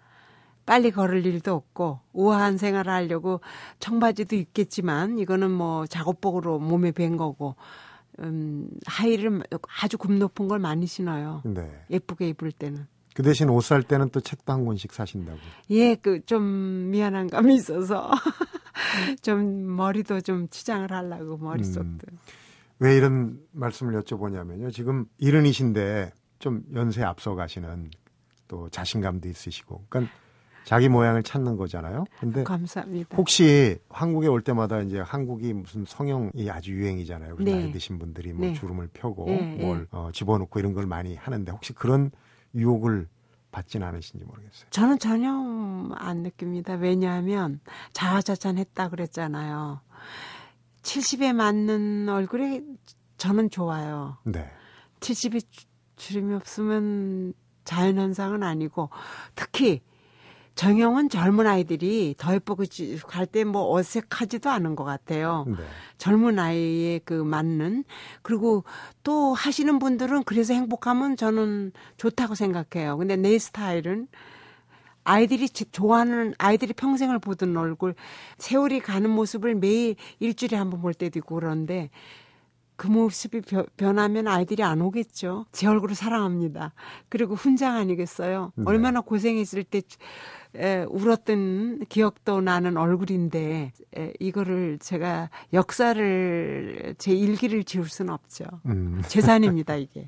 빨리 0.67 0.91
걸을 0.91 1.27
일도 1.27 1.53
없고 1.55 2.01
우아한 2.13 2.59
생활을 2.59 2.93
하려고 2.93 3.41
청바지도 3.81 4.37
입겠지만 4.37 5.19
이거는 5.19 5.51
뭐 5.51 5.87
작업복으로 5.87 6.59
몸에 6.59 6.93
밴 6.93 7.17
거고 7.17 7.57
음, 8.21 8.69
하의를 8.87 9.43
아주 9.83 9.99
굽 9.99 10.13
높은 10.13 10.47
걸 10.49 10.59
많이 10.59 10.87
신어요. 10.87 11.43
네. 11.45 11.69
예쁘게 11.91 12.29
입을 12.29 12.53
때는. 12.53 12.87
그 13.15 13.23
대신 13.23 13.49
옷 13.51 13.63
살 13.63 13.83
때는 13.83 14.09
또 14.11 14.21
책도 14.21 14.53
한 14.53 14.65
권씩 14.65 14.93
사신다고. 14.93 15.39
예, 15.71 15.95
그 15.97 16.21
좀 16.25 16.91
미안한 16.91 17.29
감이 17.29 17.55
있어서 17.57 18.11
좀 19.23 19.77
머리도 19.77 20.21
좀 20.23 20.49
치장을 20.49 20.91
하려고 20.91 21.37
머릿속도. 21.39 22.07
왜 22.79 22.97
이런 22.97 23.39
말씀을 23.53 24.01
여쭤보냐면요. 24.03 24.73
지금 24.73 25.07
이른이신데 25.19 26.13
좀 26.39 26.63
연세 26.75 27.03
앞서 27.03 27.35
가시는 27.35 27.91
또 28.49 28.69
자신감도 28.71 29.29
있으시고. 29.29 29.85
그러니까 29.89 30.13
자기 30.65 30.89
모양을 30.89 31.23
찾는 31.23 31.57
거잖아요. 31.57 32.05
근데 32.21 32.45
감사합니다. 32.45 33.17
혹시 33.17 33.79
한국에 33.89 34.29
올 34.29 34.43
때마다 34.43 34.81
이제 34.81 35.01
한국이 35.01 35.53
무슨 35.53 35.85
성형이 35.87 36.51
아주 36.51 36.73
유행이잖아요. 36.73 37.37
네. 37.41 37.53
나이 37.53 37.73
드신 37.73 37.99
분들이 37.99 38.33
뭐 38.33 38.47
네. 38.47 38.53
주름을 38.55 38.89
펴고 38.93 39.27
네, 39.27 39.57
뭘 39.61 39.87
어, 39.91 40.11
집어넣고 40.13 40.59
이런 40.59 40.73
걸 40.73 40.87
많이 40.87 41.17
하는데 41.17 41.51
혹시 41.53 41.73
그런 41.73 42.11
유혹을 42.55 43.09
받진 43.51 43.83
않으신지 43.83 44.25
모르겠어요. 44.25 44.69
저는 44.71 44.99
전혀 44.99 45.31
안 45.97 46.19
느낍니다. 46.23 46.75
왜냐하면 46.75 47.61
자화자찬했다 47.93 48.89
그랬잖아요. 48.89 49.81
70에 50.83 51.33
맞는 51.35 52.09
얼굴이 52.09 52.63
저는 53.19 53.51
좋아요. 53.51 54.17
네. 54.25 54.51
70이 55.01 55.45
주름이 55.97 56.35
없으면 56.35 57.35
자연 57.65 57.99
현상은 57.99 58.43
아니고 58.43 58.91
특히 59.35 59.81
정형은 60.55 61.09
젊은 61.09 61.47
아이들이 61.47 62.15
더 62.19 62.35
예쁘고 62.35 62.65
갈 63.07 63.27
때 63.27 63.45
뭐 63.45 63.73
어색하지도 63.75 64.51
않은 64.51 64.77
것 64.77 64.85
같아요. 64.85 65.45
네. 65.49 65.55
젊은 65.99 66.39
아이에 66.39 67.01
그 67.05 67.15
맞는 67.15 67.85
그리고 68.23 68.65
또 69.03 69.33
하시는 69.35 69.79
분들은 69.79 70.25
그래서 70.25 70.53
행복하면 70.55 71.17
저는 71.17 71.73
좋다고 71.97 72.35
생각해요. 72.35 72.97
근데 72.99 73.17
내 73.17 73.39
스타일은 73.39 74.09
아이들이 75.05 75.49
지- 75.49 75.65
좋아하는 75.73 76.33
아이들이 76.39 76.73
평생을 76.75 77.19
보던 77.19 77.57
얼굴 77.57 77.95
세월이 78.39 78.81
가는 78.81 79.11
모습을 79.11 79.55
매일 79.57 79.97
일주일에 80.21 80.57
한 80.57 80.71
번 80.71 80.81
볼 80.81 80.95
때도 80.95 81.19
있고 81.19 81.37
그런데 81.37 81.91
그 82.77 82.87
모습이 82.89 83.43
벼- 83.43 83.67
변하면 83.77 84.27
아이들이 84.27 84.63
안 84.63 84.81
오겠죠. 84.81 85.47
제 85.53 85.67
얼굴을 85.67 85.95
사랑합니다. 85.95 86.73
그리고 87.09 87.35
훈장 87.35 87.77
아니겠어요? 87.77 88.53
네. 88.57 88.65
얼마나 88.67 89.01
고생했을 89.01 89.63
때 89.65 89.83
에, 90.57 90.85
울었던 90.89 91.87
기억도 91.89 92.41
나는 92.41 92.77
얼굴인데 92.77 93.73
에, 93.97 94.13
이거를 94.21 94.79
제가 94.81 95.31
역사를 95.53 96.95
제 96.99 97.13
일기를 97.13 97.65
지울 97.65 97.89
수는 97.89 98.13
없죠. 98.13 98.45
음. 98.67 99.01
재산입니다 99.09 99.77
이게. 99.77 100.07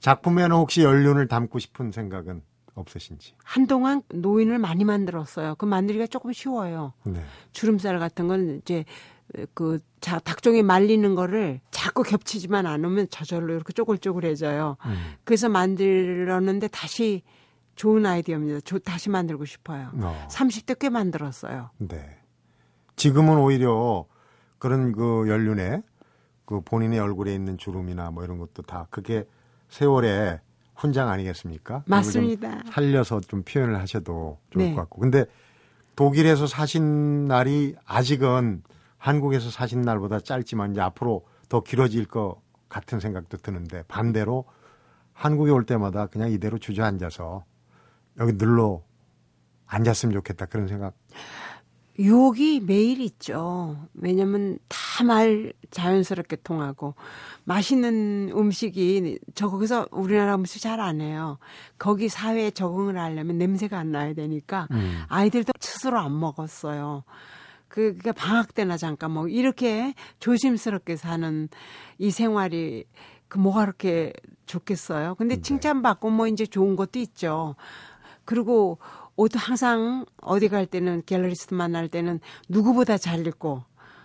작품에는 0.00 0.54
혹시 0.56 0.82
연륜을 0.82 1.28
담고 1.28 1.58
싶은 1.58 1.92
생각은 1.92 2.42
없으신지? 2.74 3.34
한동안 3.42 4.02
노인을 4.14 4.58
많이 4.58 4.84
만들었어요. 4.84 5.56
그 5.56 5.64
만들기가 5.66 6.06
조금 6.06 6.32
쉬워요. 6.32 6.92
네. 7.04 7.20
주름살 7.52 7.98
같은 7.98 8.28
건 8.28 8.60
이제 8.62 8.84
그 9.54 9.78
자, 10.00 10.18
닭종이 10.18 10.62
말리는 10.62 11.14
거를 11.14 11.60
자꾸 11.70 12.02
겹치지만 12.02 12.66
않으면 12.66 13.08
저절로 13.10 13.54
이렇게 13.54 13.72
쪼글쪼글해져요. 13.72 14.76
음. 14.86 14.96
그래서 15.24 15.48
만들었는데 15.48 16.68
다시 16.68 17.22
좋은 17.76 18.06
아이디어입니다. 18.06 18.60
조- 18.60 18.78
다시 18.78 19.10
만들고 19.10 19.44
싶어요. 19.44 19.90
어. 20.00 20.26
30대 20.30 20.78
꽤 20.78 20.88
만들었어요. 20.88 21.70
네. 21.78 22.16
지금은 22.96 23.36
오히려 23.38 24.06
그런 24.58 24.92
그 24.92 25.26
연륜에 25.28 25.82
그 26.44 26.60
본인의 26.62 26.98
얼굴에 26.98 27.34
있는 27.34 27.58
주름이나 27.58 28.10
뭐 28.10 28.24
이런 28.24 28.38
것도 28.38 28.62
다 28.62 28.86
그게 28.90 29.24
세월의 29.68 30.40
훈장 30.74 31.08
아니겠습니까? 31.08 31.82
그걸 31.82 31.84
좀 31.84 31.90
맞습니다. 31.90 32.62
살려서 32.72 33.20
좀 33.20 33.42
표현을 33.42 33.78
하셔도 33.78 34.38
좋을 34.50 34.64
네. 34.64 34.74
것 34.74 34.80
같고. 34.82 35.00
근데 35.00 35.26
독일에서 35.96 36.46
사신 36.46 37.26
날이 37.26 37.74
아직은 37.84 38.62
한국에서 38.98 39.50
사신 39.50 39.80
날보다 39.82 40.20
짧지만 40.20 40.72
이제 40.72 40.80
앞으로 40.80 41.26
더 41.48 41.62
길어질 41.62 42.04
것 42.06 42.36
같은 42.68 43.00
생각도 43.00 43.38
드는데 43.38 43.82
반대로 43.88 44.44
한국에 45.12 45.50
올 45.50 45.64
때마다 45.64 46.06
그냥 46.06 46.30
이대로 46.30 46.58
주저앉아서 46.58 47.44
여기 48.20 48.36
눌러 48.36 48.82
앉았으면 49.66 50.12
좋겠다 50.12 50.46
그런 50.46 50.68
생각 50.68 50.94
유혹이 51.98 52.60
매일 52.60 53.00
있죠. 53.00 53.76
왜냐면 53.94 54.58
다 54.68 54.78
말 55.04 55.52
자연스럽게 55.70 56.36
통하고 56.42 56.94
맛있는 57.44 58.32
음식이 58.34 59.18
저 59.34 59.48
거기서 59.48 59.86
우리나라 59.92 60.34
음식 60.34 60.60
잘 60.60 60.80
안 60.80 61.00
해요. 61.00 61.38
거기 61.78 62.08
사회에 62.08 62.50
적응을 62.50 62.98
하려면 62.98 63.38
냄새가 63.38 63.78
안 63.78 63.92
나야 63.92 64.14
되니까 64.14 64.66
음. 64.72 65.02
아이들도 65.08 65.52
스스로 65.60 65.98
안 66.00 66.18
먹었어요. 66.18 67.04
그, 67.68 67.92
그니까 67.92 68.12
방학 68.12 68.54
때나 68.54 68.76
잠깐 68.76 69.10
뭐 69.10 69.28
이렇게 69.28 69.94
조심스럽게 70.20 70.96
사는 70.96 71.48
이 71.98 72.10
생활이 72.10 72.84
그 73.28 73.38
뭐가 73.38 73.66
그렇게 73.66 74.12
좋겠어요. 74.46 75.14
근데 75.16 75.36
네. 75.36 75.42
칭찬받고 75.42 76.10
뭐 76.10 76.26
이제 76.26 76.46
좋은 76.46 76.76
것도 76.76 76.98
있죠. 76.98 77.54
그리고 78.24 78.78
옷도 79.16 79.38
항상 79.38 80.06
어디 80.22 80.48
갈 80.48 80.66
때는 80.66 81.02
갤러리스트 81.04 81.54
만날 81.54 81.88
때는 81.88 82.20
누구보다 82.48 82.98
잘 82.98 83.26
입고 83.26 83.64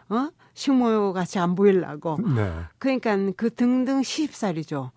어 0.10 0.30
식모 0.54 1.14
같이 1.14 1.40
안 1.40 1.56
보이려고 1.56 2.18
네. 2.36 2.52
그러니까 2.78 3.18
그 3.38 3.54
등등 3.54 4.04
시집살이죠. 4.04 4.92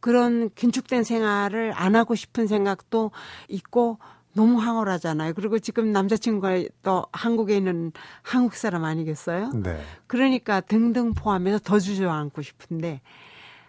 그런 0.00 0.50
긴축된 0.54 1.02
생활을 1.02 1.72
안 1.74 1.96
하고 1.96 2.14
싶은 2.14 2.46
생각도 2.46 3.10
있고 3.48 3.98
너무 4.34 4.60
황홀하잖아요. 4.60 5.32
그리고 5.34 5.58
지금 5.58 5.92
남자친구가 5.92 6.64
또 6.82 7.06
한국에 7.12 7.56
있는 7.56 7.92
한국 8.22 8.54
사람 8.54 8.84
아니겠어요? 8.84 9.50
네. 9.54 9.80
그러니까 10.06 10.60
등등 10.60 11.14
포함해서 11.14 11.58
더 11.60 11.78
주저앉고 11.78 12.42
싶은데 12.42 13.00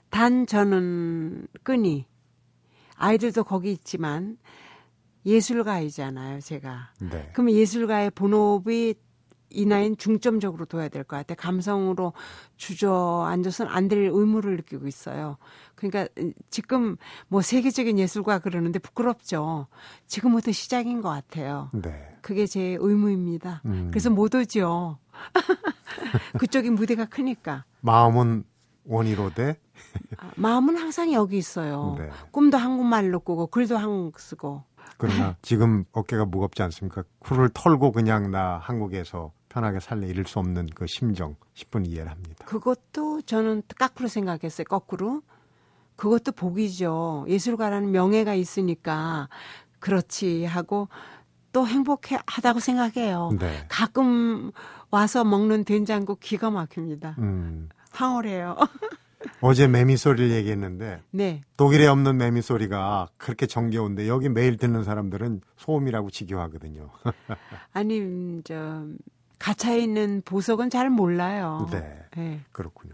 단 0.09 0.45
저는 0.47 1.47
끈이 1.63 2.05
아이들도 2.97 3.43
거기 3.43 3.71
있지만 3.71 4.37
예술가이잖아요, 5.25 6.39
제가. 6.41 6.91
네. 6.99 7.29
그러면 7.33 7.55
예술가의 7.55 8.11
본업이 8.11 8.95
이 9.51 9.65
나이는 9.65 9.97
중점적으로 9.97 10.65
둬야 10.65 10.89
될 10.89 11.03
것 11.03 11.15
같아요. 11.17 11.35
감성으로 11.37 12.13
주저앉아서는 12.57 13.71
안 13.71 13.87
될 13.87 13.99
의무를 14.11 14.55
느끼고 14.57 14.87
있어요. 14.87 15.37
그러니까 15.89 16.13
지금 16.49 16.97
뭐 17.27 17.41
세계적인 17.41 17.99
예술가 17.99 18.39
그러는데 18.39 18.79
부끄럽죠. 18.79 19.67
지금부터 20.07 20.51
시작인 20.51 21.01
것 21.01 21.09
같아요. 21.09 21.69
네. 21.73 22.17
그게 22.21 22.45
제 22.45 22.77
의무입니다. 22.79 23.61
음. 23.65 23.89
그래서 23.91 24.09
못 24.09 24.33
오죠. 24.33 24.97
그쪽이 26.39 26.69
무대가 26.69 27.05
크니까. 27.05 27.65
마음은 27.81 28.43
원이로 28.85 29.33
돼. 29.33 29.57
아, 30.17 30.31
마음은 30.35 30.77
항상 30.77 31.11
여기 31.13 31.37
있어요. 31.37 31.95
네. 31.97 32.09
꿈도 32.31 32.57
한국말로 32.57 33.19
꾸고 33.19 33.47
글도 33.47 33.77
한국 33.77 34.19
쓰고 34.19 34.63
그러나 34.97 35.35
지금 35.41 35.85
어깨가 35.91 36.25
무겁지 36.25 36.61
않습니까? 36.63 37.03
쿨을 37.19 37.49
털고 37.53 37.91
그냥 37.91 38.31
나 38.31 38.57
한국에서 38.57 39.31
편하게 39.49 39.79
살래 39.79 40.07
이럴 40.07 40.25
수 40.25 40.39
없는 40.39 40.67
그 40.75 40.85
심정 40.87 41.35
10분 41.55 41.87
이해를 41.87 42.11
합니다. 42.11 42.45
그것도 42.45 43.21
저는 43.21 43.63
거꾸로 43.77 44.07
생각했어요. 44.09 44.65
거꾸로. 44.65 45.21
그것도 45.95 46.33
복이죠. 46.33 47.25
예술가라는 47.27 47.91
명예가 47.91 48.33
있으니까 48.33 49.29
그렇지 49.79 50.45
하고 50.45 50.89
또 51.51 51.65
행복하다고 51.67 52.59
생각해요. 52.59 53.31
네. 53.39 53.65
가끔 53.69 54.51
와서 54.91 55.23
먹는 55.23 55.63
된장국 55.63 56.19
기가 56.19 56.49
막힙니다. 56.49 57.15
음, 57.19 57.69
황홀해요. 57.91 58.57
어제 59.41 59.67
매미 59.67 59.97
소리를 59.97 60.31
얘기했는데 60.31 61.01
네. 61.11 61.41
독일에 61.57 61.87
없는 61.87 62.17
매미 62.17 62.41
소리가 62.41 63.07
그렇게 63.17 63.47
정겨운데 63.47 64.07
여기 64.07 64.29
매일 64.29 64.57
듣는 64.57 64.83
사람들은 64.83 65.41
소음이라고 65.57 66.09
지겨워하거든요. 66.11 66.89
아니, 67.73 67.99
음, 68.01 68.41
저, 68.43 68.85
갇혀 69.39 69.75
있는 69.75 70.21
보석은 70.25 70.69
잘 70.69 70.89
몰라요. 70.89 71.67
네. 71.71 72.03
네. 72.15 72.41
그렇군요. 72.51 72.93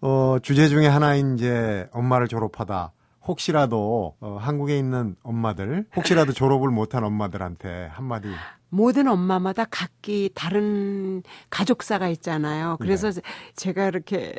어, 0.00 0.38
주제 0.42 0.68
중에 0.68 0.86
하나 0.86 1.14
이제 1.14 1.88
엄마를 1.92 2.28
졸업하다 2.28 2.92
혹시라도 3.26 4.16
어, 4.20 4.36
한국에 4.40 4.76
있는 4.78 5.16
엄마들 5.22 5.86
혹시라도 5.94 6.32
졸업을 6.32 6.70
못한 6.70 7.04
엄마들한테 7.04 7.88
한마디 7.92 8.28
모든 8.70 9.08
엄마마다 9.08 9.66
각기 9.70 10.30
다른 10.34 11.22
가족사가 11.50 12.08
있잖아요. 12.08 12.76
그래서 12.80 13.10
네. 13.10 13.20
제가 13.56 13.86
이렇게 13.86 14.34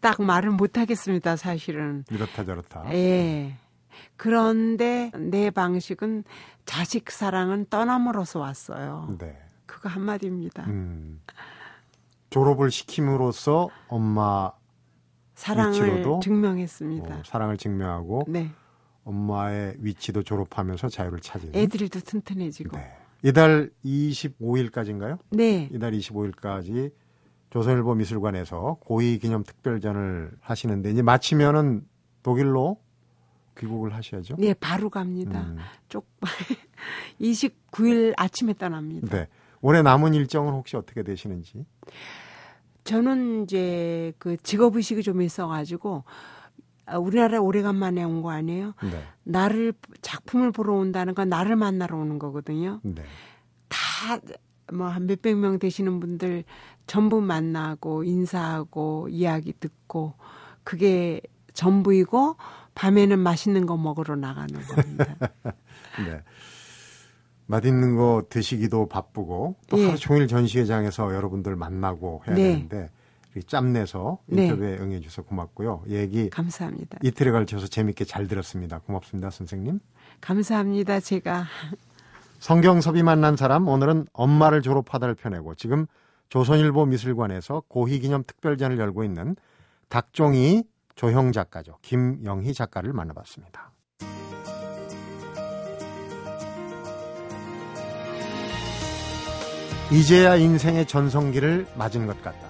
딱 0.00 0.22
말을 0.22 0.50
못 0.50 0.78
하겠습니다, 0.78 1.36
사실은. 1.36 2.04
이렇다 2.10 2.44
저렇다. 2.44 2.84
예. 2.92 3.56
그런데 4.16 5.10
내 5.16 5.50
방식은 5.50 6.24
자식 6.66 7.10
사랑은 7.10 7.66
떠남으로써 7.68 8.38
왔어요. 8.38 9.16
네. 9.18 9.36
그거 9.66 9.88
한마디입니다. 9.88 10.64
음. 10.66 11.20
졸업을 12.30 12.70
시킴으로써 12.70 13.70
엄마 13.88 14.52
사랑을 15.38 15.70
위치로도 15.72 16.20
증명했습니다. 16.20 17.14
어, 17.14 17.22
사랑을 17.24 17.56
증명하고 17.56 18.24
네. 18.26 18.50
엄마의 19.04 19.76
위치도 19.78 20.24
졸업하면서 20.24 20.88
자유를 20.88 21.20
찾은. 21.20 21.54
애들도 21.54 22.00
튼튼해지고. 22.00 22.76
네. 22.76 22.96
이달 23.22 23.70
25일까지인가요? 23.84 25.18
네. 25.30 25.68
이달 25.72 25.92
25일까지 25.92 26.92
조선일보 27.50 27.94
미술관에서 27.94 28.78
고위 28.80 29.20
기념 29.20 29.44
특별전을 29.44 30.32
하시는데 30.40 30.90
이제 30.90 31.02
마치면은 31.02 31.86
독일로 32.24 32.76
귀국을 33.58 33.94
하셔야죠. 33.94 34.36
네, 34.38 34.54
바로 34.54 34.90
갑니다. 34.90 35.40
음, 35.40 35.58
쪽 35.88 36.06
29일 37.20 38.14
아침에 38.16 38.54
떠납니다. 38.54 39.08
네. 39.16 39.28
올해 39.60 39.82
남은 39.82 40.14
일정은 40.14 40.52
혹시 40.52 40.76
어떻게 40.76 41.04
되시는지? 41.04 41.64
저는 42.98 43.42
이제 43.44 44.14
그 44.18 44.36
직업 44.38 44.76
의식이 44.76 45.02
좀 45.02 45.20
있어가지고 45.20 46.04
아, 46.86 46.96
우리나라에 46.96 47.38
오래간만에 47.38 48.02
온 48.02 48.22
거 48.22 48.30
아니에요? 48.30 48.72
네. 48.82 49.02
나를 49.24 49.74
작품을 50.00 50.52
보러 50.52 50.72
온다는 50.72 51.14
건 51.14 51.28
나를 51.28 51.54
만나러 51.56 51.98
오는 51.98 52.18
거거든요. 52.18 52.80
네. 52.82 53.02
다뭐한 54.66 55.06
몇백 55.06 55.36
명 55.36 55.58
되시는 55.58 56.00
분들 56.00 56.44
전부 56.86 57.20
만나고 57.20 58.04
인사하고 58.04 59.08
이야기 59.10 59.52
듣고 59.52 60.14
그게 60.64 61.20
전부이고 61.52 62.36
밤에는 62.74 63.18
맛있는 63.18 63.66
거 63.66 63.76
먹으러 63.76 64.16
나가는 64.16 64.58
겁니다. 64.62 65.14
네. 66.06 66.22
맛있는 67.48 67.96
거 67.96 68.22
드시기도 68.28 68.86
바쁘고 68.86 69.56
또 69.68 69.78
예. 69.78 69.86
하루 69.86 69.98
종일 69.98 70.28
전시회장에서 70.28 71.14
여러분들 71.14 71.56
만나고 71.56 72.22
해야 72.26 72.36
네. 72.36 72.42
되는데 72.52 72.90
짬내서 73.46 74.18
네. 74.26 74.44
인터뷰에 74.44 74.78
응해주셔서 74.78 75.22
고맙고요. 75.22 75.84
얘기 75.88 76.28
감사합니다. 76.28 76.98
이틀에 77.02 77.30
걸쳐서 77.30 77.66
재밌게 77.66 78.04
잘 78.04 78.28
들었습니다. 78.28 78.80
고맙습니다, 78.80 79.30
선생님. 79.30 79.80
감사합니다. 80.20 81.00
제가 81.00 81.46
성경섭이 82.38 83.02
만난 83.02 83.36
사람 83.36 83.66
오늘은 83.66 84.06
엄마를 84.12 84.60
졸업하다를 84.60 85.14
펴내고 85.14 85.54
지금 85.54 85.86
조선일보 86.28 86.86
미술관에서 86.86 87.62
고희기념 87.68 88.24
특별전을 88.26 88.78
열고 88.78 89.04
있는 89.04 89.36
닭종이 89.88 90.64
조형 90.96 91.32
작가죠. 91.32 91.78
김영희 91.80 92.52
작가를 92.52 92.92
만나봤습니다. 92.92 93.70
이제야 99.90 100.36
인생의 100.36 100.86
전성기를 100.86 101.66
맞은 101.74 102.06
것 102.06 102.22
같다. 102.22 102.46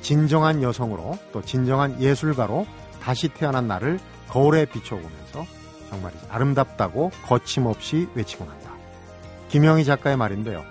진정한 0.00 0.62
여성으로 0.62 1.18
또 1.30 1.42
진정한 1.42 2.00
예술가로 2.00 2.66
다시 3.02 3.28
태어난 3.28 3.68
나를 3.68 4.00
거울에 4.28 4.64
비춰보면서 4.64 5.44
정말 5.90 6.12
아름답다고 6.30 7.10
거침없이 7.26 8.08
외치고 8.14 8.46
난다. 8.46 8.72
김영희 9.50 9.84
작가의 9.84 10.16
말인데요. 10.16 10.64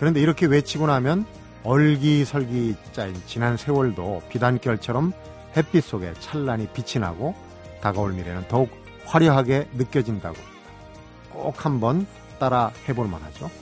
그런데 0.00 0.20
이렇게 0.20 0.46
외치고 0.46 0.88
나면 0.88 1.26
얼기설기 1.62 2.74
짜인 2.92 3.14
지난 3.26 3.56
세월도 3.56 4.22
비단결처럼 4.30 5.12
햇빛 5.56 5.84
속에 5.84 6.12
찬란히 6.18 6.66
빛이 6.66 7.00
나고 7.00 7.36
다가올 7.80 8.14
미래는 8.14 8.48
더욱 8.48 8.68
화려하게 9.04 9.68
느껴진다고. 9.74 10.36
꼭 11.30 11.64
한번 11.64 12.06
따라 12.40 12.72
해볼 12.88 13.06
만하죠. 13.06 13.61